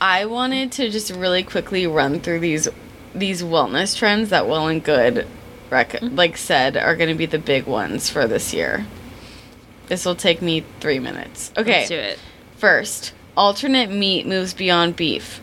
[0.00, 2.68] I wanted to just really quickly run through these
[3.14, 5.26] these wellness trends that Well and Good
[5.70, 6.14] rec- mm-hmm.
[6.16, 8.86] like said are going to be the big ones for this year.
[9.86, 11.52] This will take me three minutes.
[11.56, 11.78] Okay.
[11.78, 12.18] Let's do it.
[12.56, 15.40] First, alternate meat moves beyond beef.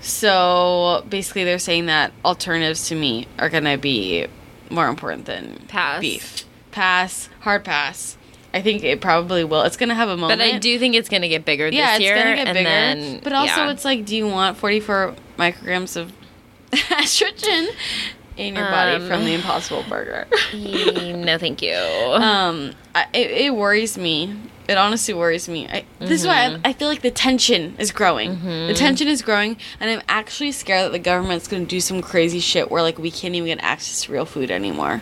[0.00, 4.26] So basically, they're saying that alternatives to meat are going to be
[4.70, 6.00] more important than Pass.
[6.00, 6.44] beef.
[6.70, 8.16] Pass, hard pass.
[8.54, 9.62] I think it probably will.
[9.62, 10.40] It's going to have a moment.
[10.40, 12.16] But I do think it's going to get bigger Yeah, this year.
[12.16, 12.68] Yeah, it's going to get bigger.
[12.68, 13.70] Then, but also, yeah.
[13.70, 16.12] it's like, do you want 44 micrograms of
[16.72, 17.68] estrogen
[18.48, 20.26] in your body Um, from the Impossible Burger?
[20.54, 21.74] No, thank you.
[21.74, 24.34] um, I, it, it worries me.
[24.68, 25.66] It honestly worries me.
[25.68, 28.40] I, This is why I, I feel like the tension is growing.
[28.68, 32.00] The tension is growing, and I'm actually scared that the government's going to do some
[32.00, 35.00] crazy shit where like we can't even get access to real food anymore,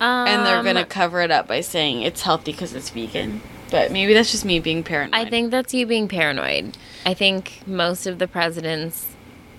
[0.00, 3.40] and they're Um, going to cover it up by saying it's healthy because it's vegan.
[3.70, 5.14] But maybe that's just me being paranoid.
[5.14, 6.76] I think that's you being paranoid.
[7.06, 9.06] I think most of the presidents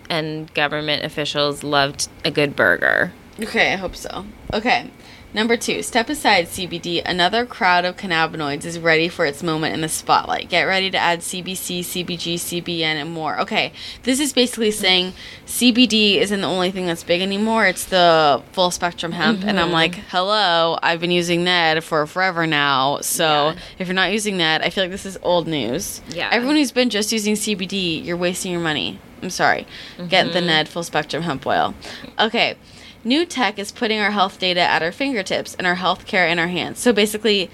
[0.10, 3.14] and government officials loved a good burger.
[3.40, 4.26] Okay, I hope so.
[4.54, 4.92] Okay.
[5.34, 7.02] Number two, step aside CBD.
[7.04, 10.48] Another crowd of cannabinoids is ready for its moment in the spotlight.
[10.48, 13.40] Get ready to add CBC, CBG, CBN, and more.
[13.40, 13.74] Okay,
[14.04, 15.14] this is basically saying
[15.48, 17.66] CBD isn't the only thing that's big anymore.
[17.66, 19.44] It's the full spectrum hemp.
[19.44, 19.74] And I'm mm-hmm.
[19.74, 23.00] like, hello, I've been using Ned for forever now.
[23.02, 23.56] So Yeah.
[23.80, 26.02] if you're not using Ned, I feel like this is old news.
[26.10, 26.30] Yeah.
[26.32, 29.00] Everyone who's been just using CBD, you're wasting your money.
[29.24, 29.66] I'm sorry.
[30.10, 30.48] Get the mm-hmm.
[30.48, 31.74] Ned full spectrum hemp oil.
[32.20, 32.56] Okay.
[33.06, 36.48] New tech is putting our health data at our fingertips and our healthcare in our
[36.48, 36.80] hands.
[36.80, 37.50] So basically,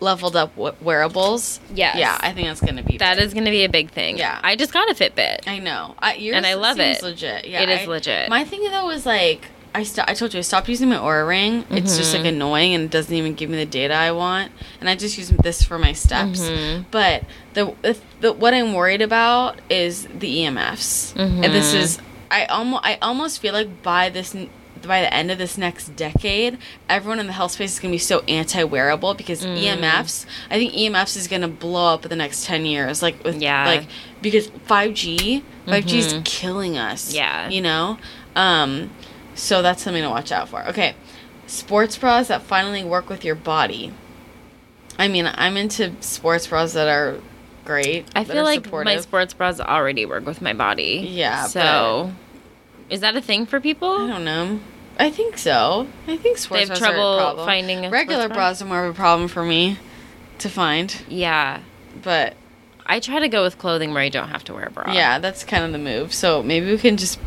[0.00, 1.60] leveled up w- wearables.
[1.74, 1.96] Yes.
[1.96, 3.26] Yeah, I think that's gonna be That big.
[3.26, 4.18] is going to be a big thing.
[4.18, 4.38] Yeah.
[4.42, 5.48] I just got a Fitbit.
[5.48, 5.94] I know.
[5.98, 7.02] I, yours And I love it.
[7.02, 7.46] Legit.
[7.48, 8.28] Yeah, It is I- legit.
[8.28, 9.48] My thing though was like.
[9.74, 11.64] I, st- I told you I stopped using my Oura ring.
[11.70, 12.24] It's just Mm-hmm.
[12.24, 14.50] like annoying and it doesn't even give me the data I want.
[14.80, 16.40] And I just use this for my steps.
[16.40, 16.86] Mhm.
[16.90, 21.14] But the, the, the what I'm worried about is the EMFs.
[21.16, 21.78] And this Mhm.
[21.78, 21.98] is
[22.30, 24.34] I almost I almost feel like by this
[24.82, 26.56] by the end of this next decade,
[26.88, 29.58] everyone in the health space is going to be so anti-wearable because Mm.
[29.58, 30.24] EMFs.
[30.50, 33.02] I think EMFs is going to blow up in the next ten years.
[33.02, 33.66] Like with Yeah.
[33.66, 33.86] like
[34.22, 36.24] because 5G, 5G is Mhm.
[36.24, 37.12] killing us.
[37.12, 37.48] Yeah.
[37.48, 37.98] you know.
[38.36, 38.90] Um,
[39.38, 40.66] so that's something to watch out for.
[40.68, 40.94] Okay,
[41.46, 43.92] sports bras that finally work with your body.
[44.98, 47.18] I mean, I'm into sports bras that are
[47.64, 48.06] great.
[48.16, 51.06] I feel like my sports bras already work with my body.
[51.08, 52.12] Yeah, So,
[52.90, 53.90] is that a thing for people?
[53.90, 54.60] I don't know.
[54.98, 55.86] I think so.
[56.08, 57.46] I think sports They have bras are a trouble problem.
[57.46, 59.78] finding a regular bras are more of a problem for me
[60.38, 61.00] to find.
[61.08, 61.60] Yeah.
[62.02, 62.34] But
[62.84, 64.92] I try to go with clothing where I don't have to wear a bra.
[64.92, 66.12] yeah, that's kind of the move.
[66.12, 67.20] So maybe we can just.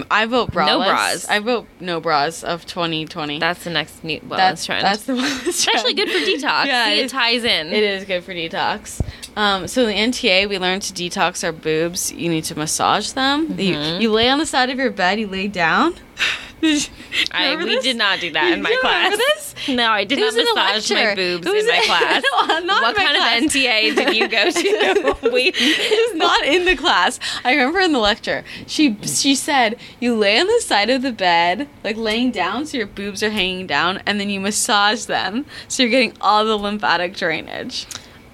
[0.00, 0.66] Um, I vote bras.
[0.68, 1.28] No bras.
[1.28, 3.38] I vote no bras of 2020.
[3.38, 4.84] That's the next new wellness that's trend.
[4.84, 5.24] That's the one.
[5.44, 6.66] it's actually good for detox.
[6.66, 7.68] Yeah, it it ties in.
[7.72, 9.00] It is good for detox.
[9.36, 12.10] Um, so in the NTA, we learned to detox our boobs.
[12.12, 13.48] You need to massage them.
[13.58, 14.00] You, Mhm.
[14.00, 15.18] you lay on the side of your bed.
[15.20, 15.94] You lay down.
[16.60, 17.84] Did you I, we this?
[17.84, 19.54] did not do that in my class.
[19.68, 22.22] No, I did It not was in a massage my boobs in my class.
[22.32, 23.42] No, not what kind class.
[23.42, 25.30] of NTA did you go to?
[25.32, 27.20] we, It's not in the class.
[27.44, 31.12] I remember in the lecture, she she said you lay on the side of the
[31.12, 35.44] bed, like laying down, so your boobs are hanging down, and then you massage them,
[35.68, 37.86] so you're getting all the lymphatic drainage.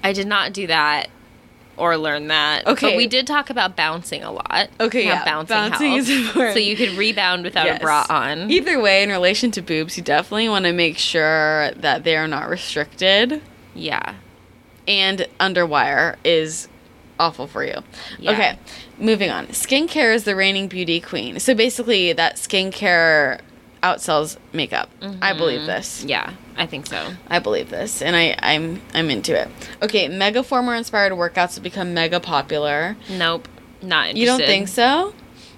[0.05, 1.09] I did not do that
[1.83, 2.65] or learn that.
[2.65, 2.91] Okay.
[2.91, 4.69] But we did talk about bouncing a lot.
[4.79, 6.55] Okay, yeah, bouncing, bouncing is important.
[6.55, 7.79] So you could rebound without Yes.
[7.79, 8.49] a bra on.
[8.51, 12.29] Either way, in relation to boobs, you definitely want to make sure that they are
[12.29, 13.43] not restricted,
[13.75, 14.15] yeah.
[14.87, 16.69] and underwire is
[17.19, 17.83] awful for you.
[18.19, 18.31] Yeah.
[18.33, 18.59] Okay,
[18.99, 19.49] moving on.
[19.49, 21.41] Skincare is the reigning beauty queen.
[21.41, 23.41] So basically, that skincare
[23.83, 24.89] outsells makeup.
[25.01, 25.39] I mm-hmm.
[25.39, 26.05] believe this.
[26.05, 27.15] Yeah, I think so.
[27.29, 29.49] I believe this, and I, I'm I'm into it.
[29.83, 32.97] Okay, Megaformer inspired workouts have become mega popular.
[33.11, 33.49] Nope.
[33.83, 34.19] Not interested.
[34.21, 35.13] You don't think so?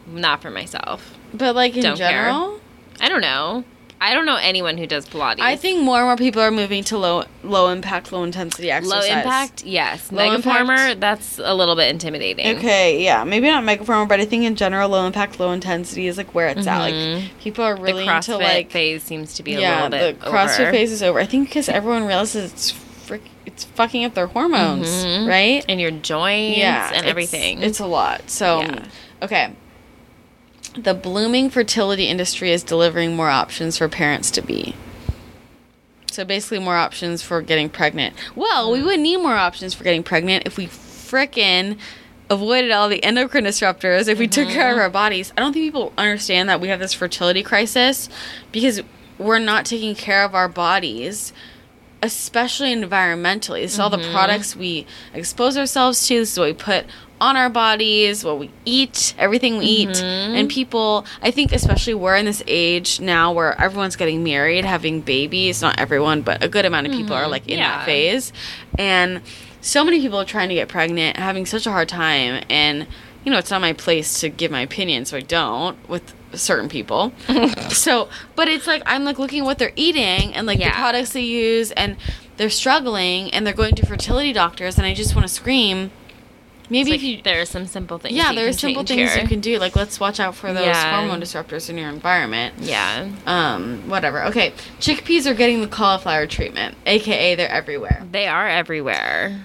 [0.06, 1.14] Not for myself.
[1.32, 2.10] But like in Don't care.
[2.10, 2.60] general,
[3.00, 3.64] I don't know.
[4.01, 5.40] I don't know anyone who does Pilates.
[5.40, 9.09] I think more and more people are moving to low low impact, low intensity exercise.
[9.09, 10.12] low impact, yes.
[10.12, 11.01] Low Megaformer, impact?
[11.01, 12.59] that's a little bit intimidating.
[12.59, 16.18] Okay, yeah, maybe not megaformer, but I think in general, low impact, low intensity is
[16.18, 16.78] like where it's at.
[16.80, 17.22] Like Mhm.
[17.40, 20.20] people are The really CrossFit into like phase seems to be a yeah, little bit
[20.20, 20.70] the CrossFit over.
[20.72, 21.18] phase is over.
[21.20, 22.70] I think because everyone realizes it's
[23.07, 25.28] frick, it's fucking up their hormones, Mhm.
[25.28, 25.64] right?
[25.68, 27.62] and your joints yeah, and everything.
[27.62, 28.28] It's a lot.
[28.28, 28.78] So, Yeah.
[29.22, 29.51] okay.
[30.74, 34.74] The blooming fertility industry is delivering more options for parents to be.
[36.10, 38.14] So basically, more options for getting pregnant.
[38.36, 41.78] Well, we would need more options for getting pregnant if we frickin'
[42.30, 44.08] avoided all the endocrine disruptors.
[44.08, 44.82] If we took care of mm-hmm.
[44.82, 48.08] our bodies, I don't think people understand that we have this fertility crisis
[48.52, 48.80] because
[49.18, 51.32] we're not taking care of our bodies
[52.04, 53.62] especially environmentally.
[53.62, 54.12] This is all the mm-hmm.
[54.12, 56.18] products we expose ourselves to.
[56.18, 56.84] This is what we put
[57.24, 59.88] on our bodies, what we eat, everything we eat.
[59.88, 60.34] Mm-hmm.
[60.36, 65.00] And people, I think, especially we're in this age now where everyone's getting married, having
[65.00, 65.62] babies.
[65.62, 67.30] Not everyone, but a good amount of people are mm-hmm.
[67.30, 67.78] like in Yeah.
[67.78, 68.32] that phase.
[68.78, 69.22] And
[69.62, 72.44] so many people are trying to get pregnant, having such a hard time.
[72.50, 72.86] And,
[73.24, 76.68] you know, it's not my place to give my opinion, so I don't with certain
[76.68, 77.12] people.
[77.70, 81.14] so, but it's like I'm like looking at what they're eating and like the products
[81.14, 81.96] they use, and
[82.36, 85.90] they're struggling and they're going to fertility doctors, and I just want to scream.
[86.70, 88.14] Maybe like you, there are some simple things.
[88.16, 89.22] yeah, there are simple things here.
[89.22, 89.58] you can do.
[89.58, 90.98] Like let's watch out for those Yeah.
[90.98, 92.54] hormone disruptors in your environment.
[92.58, 94.24] Yeah, Um, whatever.
[94.24, 98.02] Okay, chickpeas are getting the cauliflower treatment, aka they're everywhere.
[98.10, 99.44] they are everywhere.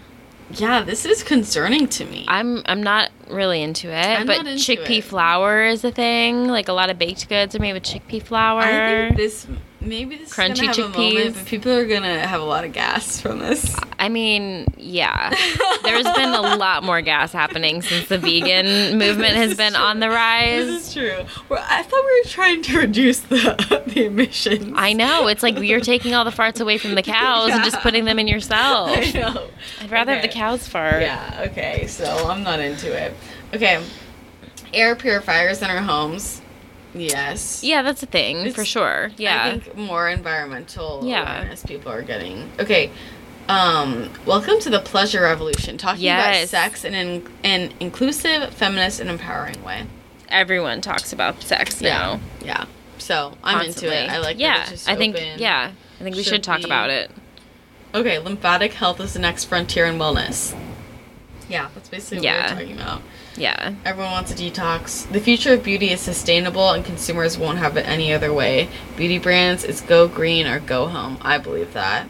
[0.51, 2.25] Yeah, this is concerning to me.
[2.27, 5.03] I'm I'm not really into it, I'm but into chickpea it.
[5.03, 6.47] flour is a thing.
[6.47, 8.61] Like a lot of baked goods are made with chickpea flour.
[8.61, 9.45] I think this
[9.81, 11.13] maybe this Crunchy is gonna have a chickpeas.
[11.15, 13.75] moment, but people are gonna have a lot of gas from this.
[13.97, 15.29] I mean, yeah.
[15.83, 19.81] There's been a lot more gas happening since the vegan movement has been true.
[19.81, 20.65] on the rise.
[20.65, 21.25] This is true.
[21.49, 24.73] Well, I thought we were trying to reduce the the emissions.
[24.75, 25.27] I know.
[25.27, 28.19] It's like you're taking all the farts away from the cows and just putting them
[28.19, 28.91] in yourself.
[28.91, 29.49] I know.
[29.81, 31.01] I'd rather have the cows fart.
[31.01, 31.45] Yeah.
[31.49, 31.87] Okay.
[31.87, 33.13] So I'm not into it.
[33.53, 33.83] Okay.
[34.73, 36.41] Air purifiers in our homes.
[36.93, 37.63] Yes.
[37.63, 39.11] Yeah, that's a thing for sure.
[39.17, 39.45] Yeah.
[39.45, 41.37] I think more environmental Yeah.
[41.39, 42.51] awareness people are getting.
[42.59, 42.89] Okay.
[43.47, 45.77] Um, welcome to the pleasure revolution.
[45.77, 46.49] Talking about Yes.
[46.51, 49.85] sex in an, an inclusive, feminist, and empowering way.
[50.29, 52.19] Everyone talks about sex now.
[52.43, 52.65] Yeah.
[52.99, 53.97] So I'm constantly.
[53.97, 54.15] into it.
[54.15, 55.15] I like that Yeah, it's I think.
[55.15, 55.39] open.
[55.39, 57.09] Yeah, I think we Should should talk be- about it.
[57.95, 60.53] Okay, lymphatic health is the next frontier in wellness.
[61.49, 62.41] Yeah, that's basically Yeah.
[62.41, 63.01] what we're talking about.
[63.39, 63.73] Yeah.
[63.85, 65.09] Everyone wants a detox.
[65.11, 68.69] The future of beauty is sustainable and consumers won't have it any other way.
[68.97, 71.17] Beauty brands is go green or go home.
[71.21, 72.07] I believe that.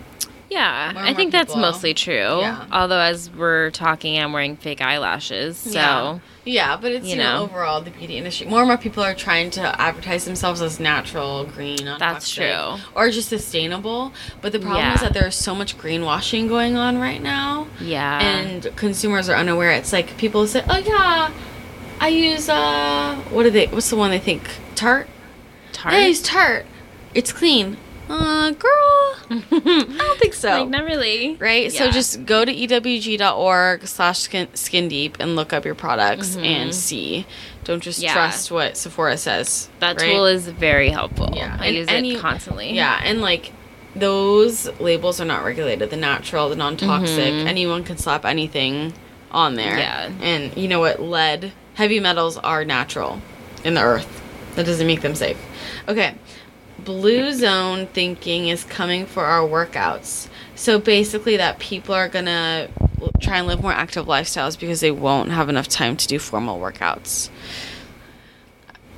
[0.50, 2.40] Yeah, I think more that's mostly true.
[2.40, 2.66] Yeah.
[2.72, 5.58] Although, as we're talking, I'm wearing fake eyelashes.
[5.58, 6.20] So, Yeah.
[6.50, 7.44] Yeah, but it's you, You know, know.
[7.44, 8.48] overall the beauty industry.
[8.48, 12.76] More and more people are trying to advertise themselves as natural, green, That's true.
[12.96, 14.12] or just sustainable.
[14.42, 14.96] But the problem Yeah.
[14.96, 18.20] is that there's so much greenwashing going on right now, yeah.
[18.22, 19.72] and consumers are unaware.
[19.72, 21.30] It's like people say, "Oh yeah,
[22.00, 23.68] I use uh, what are they?
[23.68, 24.44] What's the one they think?
[24.76, 25.08] Tarte?
[25.72, 25.94] Tarte?
[25.94, 26.66] Yeah, I use Tarte.
[27.14, 27.78] It's clean."
[28.10, 30.62] Uh, girl, I don't think so.
[30.62, 31.36] like, not really.
[31.36, 31.72] Right?
[31.72, 34.20] So just go to ewg.org slash
[34.54, 37.26] skin, deep and look up your products and see.
[37.66, 38.06] Don't just Mm-hmm.
[38.08, 38.14] Yeah.
[38.14, 39.70] trust what Sephora says.
[39.80, 40.12] That right?
[40.12, 41.32] tool is very helpful.
[41.36, 42.74] Yeah, I and use any- it constantly.
[42.74, 43.52] Yeah, and like
[43.96, 45.90] those labels are not regulated.
[45.92, 48.94] The natural, the non toxic, anyone can slap anything
[49.32, 49.78] on there.
[49.78, 50.22] Mm-hmm.
[50.22, 50.26] Yeah.
[50.28, 51.00] And you know what?
[51.00, 53.22] Lead, heavy metals are natural
[53.64, 54.08] in the earth.
[54.56, 55.38] That doesn't make them safe.
[55.88, 56.16] Okay.
[56.90, 60.28] Blue zone thinking is coming for our workouts.
[60.56, 62.68] So basically, that people are gonna
[63.22, 66.60] try and live more active lifestyles because they won't have enough time to do formal
[66.60, 67.30] workouts.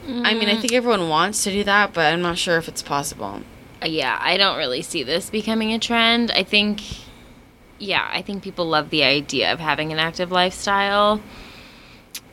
[0.08, 2.82] I mean, I think everyone wants to do that, but I'm not sure if it's
[2.82, 3.42] possible.
[3.84, 6.32] Uh, yeah, I don't really see this becoming a trend.
[6.32, 6.82] I think,
[7.78, 11.22] yeah, I think people love the idea of having an active lifestyle,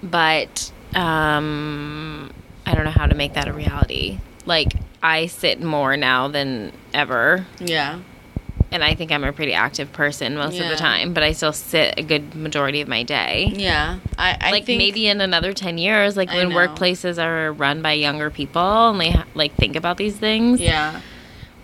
[0.05, 2.33] but um,
[2.65, 4.21] I don't know how to make that a reality.
[4.47, 4.73] Like,
[5.03, 8.01] I sit more now than ever, Yeah.
[8.73, 11.53] and I think I'm a pretty active person most of the time, but I still
[11.53, 13.53] sit a good majority of my day.
[13.55, 13.99] Yeah.
[14.19, 16.57] I, I like maybe in another 10 years like I when know.
[16.57, 21.01] workplaces are run by younger people and they like think about these things Yeah.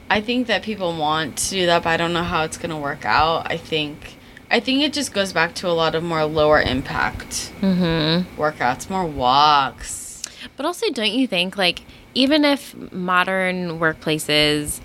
[0.08, 2.78] I think that people want to do that, but I don't know how it's gonna
[2.78, 3.50] work out.
[3.50, 4.16] I think
[4.50, 8.40] I think it just goes back to a lot of more lower impact mm-hmm.
[8.40, 10.22] workouts, more walks.
[10.56, 11.80] but also don't you think like
[12.14, 14.80] even if modern workplaces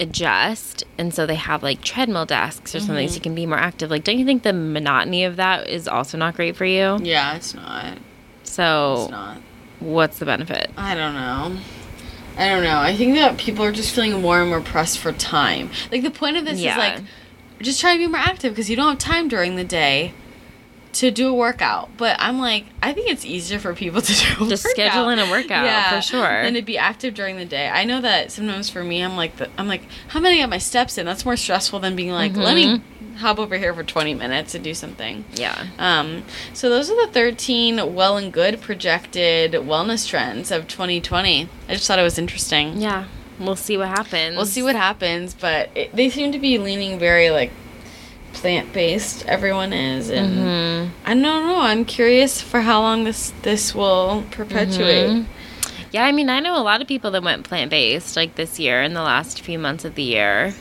[0.00, 3.14] adjust and so they have like treadmill desks or something so mm-hmm.
[3.16, 6.16] you can be more active like don't you think the monotony of that is also
[6.16, 7.98] not great for you Yeah, it's not.
[8.44, 9.38] so It's not.
[9.80, 11.58] what's the benefit I don't know.
[12.36, 12.78] I don't know.
[12.78, 15.70] I think that people are just feeling more and more pressed for time.
[15.90, 16.72] Like the point of this Yeah.
[16.72, 17.04] is like
[17.60, 20.12] just try to be more active because you don't have time during the day
[20.94, 21.90] to do a workout.
[21.96, 24.70] But I'm like, I think it's easier for people to do a Just workout.
[24.70, 26.24] schedule in a workout, yeah, for sure.
[26.26, 27.68] And to be active during the day.
[27.68, 30.58] I know that sometimes for me, I'm like, the, I'm like, how many get my
[30.58, 31.06] steps in?
[31.06, 33.14] That's more stressful than being like, let me Mm-hmm.
[33.16, 35.24] hop over here for 20 minutes and do something.
[35.34, 36.24] yeah Um,
[36.54, 41.48] so those are the 13 well and good projected wellness trends of 2020.
[41.68, 42.78] I just thought it was interesting.
[42.80, 43.04] yeah
[43.40, 46.98] we'll see what happens We'll see what happens, but it, they seem to be leaning
[46.98, 47.52] very like
[48.32, 49.24] plant based.
[49.26, 50.90] Everyone is, and Mhm.
[51.04, 51.60] I don't know.
[51.60, 55.10] I'm curious for how long this this will perpetuate.
[55.10, 55.24] Mhm.
[55.90, 58.58] Yeah, I mean, I know a lot of people that went plant based like this
[58.58, 60.54] year in the last few months of the year.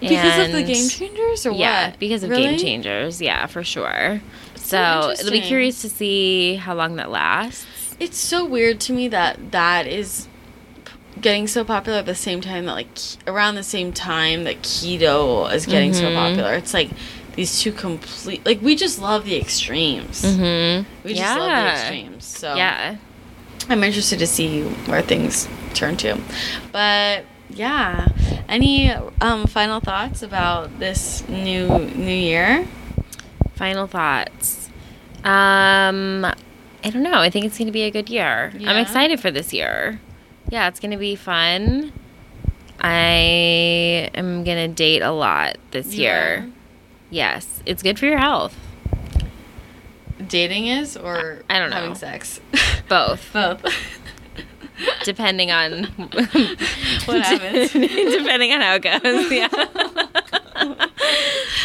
[0.00, 1.98] Because of the game changers, or Yeah, what?
[1.98, 2.48] because of Really?
[2.48, 3.22] game changers.
[3.22, 4.20] Yeah, for sure.
[4.56, 7.64] so So it'll be curious to see how long that lasts.
[8.00, 10.26] It's so weird to me that that is
[11.20, 12.88] getting so popular at the same time that like
[13.26, 16.14] around the same time that keto is getting so Mhm.
[16.14, 16.54] popular.
[16.54, 16.90] It's like
[17.36, 20.22] these two complete like we just love the extremes.
[20.22, 20.88] Mm-hmm.
[21.04, 21.36] We just yeah.
[21.36, 22.24] love the extremes.
[22.24, 22.96] So Yeah.
[23.68, 26.20] I'm interested to see where things turn to.
[26.70, 28.08] But yeah,
[28.48, 28.90] any
[29.20, 32.66] um, final thoughts about this new new year?
[33.54, 34.68] Final thoughts.
[35.24, 37.18] Um, I don't know.
[37.20, 38.52] I think it's going to be a good year.
[38.58, 38.70] Yeah?
[38.70, 40.00] I'm excited for this year.
[40.50, 41.92] Yeah, it's going to be fun.
[42.80, 46.50] I am going to date a lot this year.
[47.14, 48.56] Yes, it's good for your health.
[50.26, 51.76] Dating is or I don't know.
[51.76, 52.40] having sex.
[52.88, 53.30] Both.
[53.32, 53.64] Both.
[55.04, 55.84] depending on
[57.04, 57.72] What happens.
[57.72, 59.30] depending on how it goes.
[59.30, 59.46] Yeah.
[59.46, 60.90] but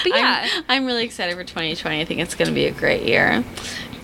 [0.06, 0.48] yeah.
[0.54, 2.00] I'm, I'm really excited for 2020.
[2.00, 3.44] I think it's going to be a great year.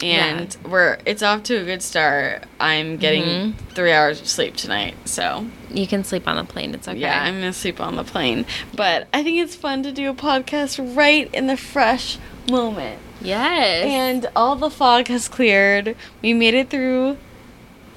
[0.04, 2.44] And we're it's off to a good start.
[2.60, 3.54] I'm getting Mhm.
[3.74, 6.74] three hours of sleep tonight, so you can sleep on the plane.
[6.74, 6.98] It's okay.
[7.00, 8.46] yeah, I'm gonna sleep on the plane.
[8.76, 12.18] But I think it's fun to do a podcast right in the fresh
[12.50, 13.00] moment.
[13.22, 13.86] yes.
[13.86, 15.96] And all the fog has cleared.
[16.22, 17.18] We made it through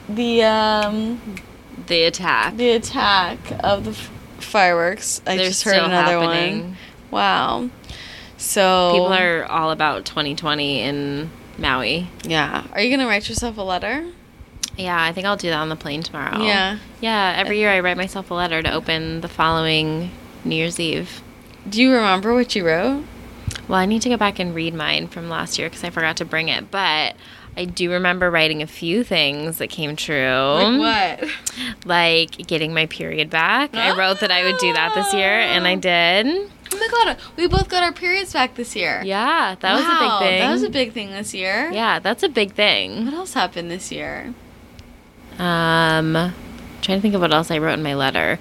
[0.08, 1.20] the um
[1.86, 2.56] the attack.
[2.56, 5.20] the attack of the f- fireworks.
[5.26, 6.60] I They're just heard another happening.
[6.62, 6.76] one.
[7.10, 7.68] Wow.
[8.36, 12.08] So People are all about 2020 in Maui.
[12.22, 12.64] Yeah.
[12.72, 14.06] Are you gonna write yourself a letter?
[14.76, 16.40] Yeah, I think I'll do that on the plane tomorrow.
[16.40, 16.78] Yeah.
[17.00, 20.10] Yeah, every year I write myself a letter to open the following
[20.44, 21.20] New Year's Eve.
[21.68, 23.04] Do you remember what you wrote?
[23.66, 26.16] Well, I need to go back and read mine from last year because I forgot
[26.18, 26.70] to bring it.
[26.70, 27.16] But
[27.56, 30.14] I do remember writing a few things that came true.
[30.14, 31.30] Like what?
[31.84, 33.74] Like getting my period back.
[33.74, 35.80] I wrote that I would do that this year, and I oh.
[35.80, 36.50] did.
[36.80, 39.02] Oh my god, we both got our periods back this year.
[39.04, 40.40] Yeah, that was a big thing.
[40.40, 41.70] That was a big thing this year.
[41.72, 43.04] yeah, that's a big thing.
[43.06, 44.32] What else happened this year?
[45.38, 46.12] Um,
[46.82, 48.38] trying to think of what else I wrote in my letter.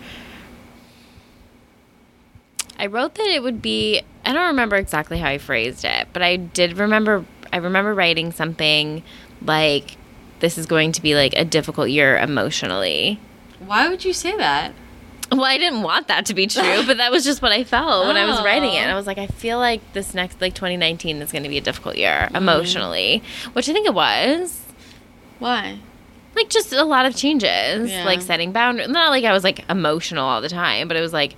[2.79, 4.01] I wrote that it would be.
[4.25, 7.25] I don't remember exactly how I phrased it, but I did remember.
[7.51, 9.01] I remember writing something
[9.41, 9.97] like,
[10.41, 13.19] "This is going to be like a difficult year emotionally."
[13.59, 14.73] Why would you say that?
[15.31, 18.07] Well, I didn't want that to be true, but that was just what I felt
[18.07, 18.83] when I was writing it.
[18.87, 18.91] Oh.
[18.91, 21.61] I was like, I feel like this next, like 2019, is going to be a
[21.61, 23.21] difficult year emotionally,
[23.53, 24.63] which I think it was.
[25.39, 25.79] Why?
[26.35, 28.03] like just a lot of changes Yeah.
[28.05, 31.11] like setting boundaries not like i was like emotional all the time but it was
[31.11, 31.33] like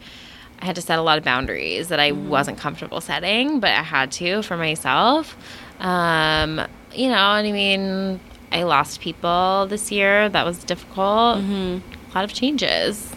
[0.60, 3.82] i had to set a lot of boundaries that i wasn't comfortable setting but i
[3.82, 5.38] had to for myself
[5.80, 6.60] um
[6.94, 8.20] you know and i mean
[8.52, 12.12] i lost people this year that was difficult Mm-hmm.
[12.12, 13.09] a lot of changes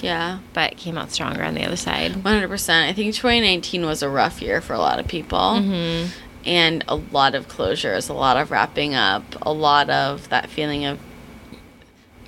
[0.00, 2.88] Yeah, but came out stronger on the other side 100%.
[2.88, 5.38] I think 2019 was a rough year for a lot of people.
[5.38, 6.10] mm-hmm.
[6.46, 10.84] And a lot of closures, a lot of wrapping up, a lot of that feeling
[10.84, 10.98] of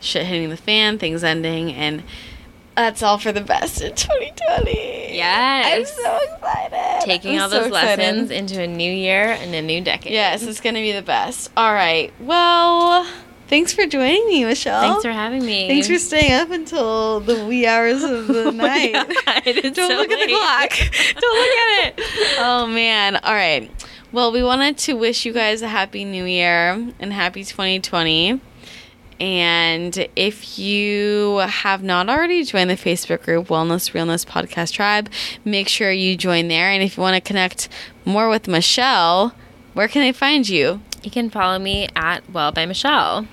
[0.01, 2.03] shit hitting the fan, things ending, and
[2.75, 5.15] that's all for the best in 2020.
[5.15, 5.97] Yes.
[5.99, 7.05] I'm so excited.
[7.05, 7.99] taking I'm all so those excited.
[8.03, 11.03] lessons into a new year and a new decade Yes, it's going to be the
[11.03, 11.51] best.
[11.57, 12.13] All right.
[12.21, 13.07] Well,
[13.49, 14.81] thanks for joining me, Michelle.
[14.81, 18.51] thanks for having me Thanks for staying up until the wee hours of the oh,
[18.51, 18.93] night.
[19.27, 20.71] God, Don't so look at the clock.
[21.21, 22.05] Don't look at it.
[22.39, 23.17] Oh man.
[23.17, 23.71] All right.
[24.13, 28.41] Well, we wanted to wish you guys a happy new year and happy 2020.
[29.19, 35.09] And if you have not already joined the Facebook group Wellness Realness Podcast Tribe,
[35.45, 36.69] make sure you join there.
[36.69, 37.69] And if you want to connect
[38.05, 39.35] more with Michelle,
[39.73, 40.83] where can they find you?
[41.07, 43.29] You can follow me at Well by Michelle.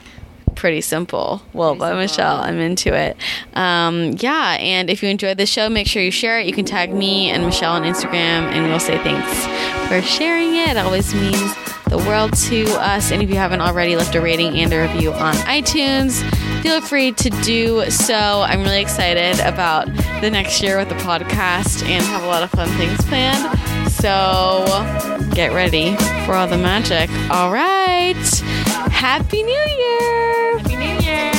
[0.55, 1.41] pretty simple.
[1.53, 2.01] Well, Pretty by simple.
[2.01, 3.17] Michelle, I'm into it.
[3.55, 6.45] Um, yeah, and if you enjoyed the show, make sure you share it.
[6.45, 10.69] You can tag me and Michelle on Instagram, and we'll say thanks for sharing it.
[10.69, 11.55] It always means
[11.89, 13.11] the world to us.
[13.11, 16.21] And if you haven't already left a rating and a review on iTunes,
[16.61, 18.43] feel free to do so.
[18.45, 19.87] I'm really excited about
[20.21, 23.82] the next year with the podcast and have a lot of fun things planned.
[24.03, 24.65] So
[25.33, 27.09] get ready for all the magic.
[27.31, 28.17] All right.
[28.91, 30.59] Happy New Year!
[30.59, 31.32] Happy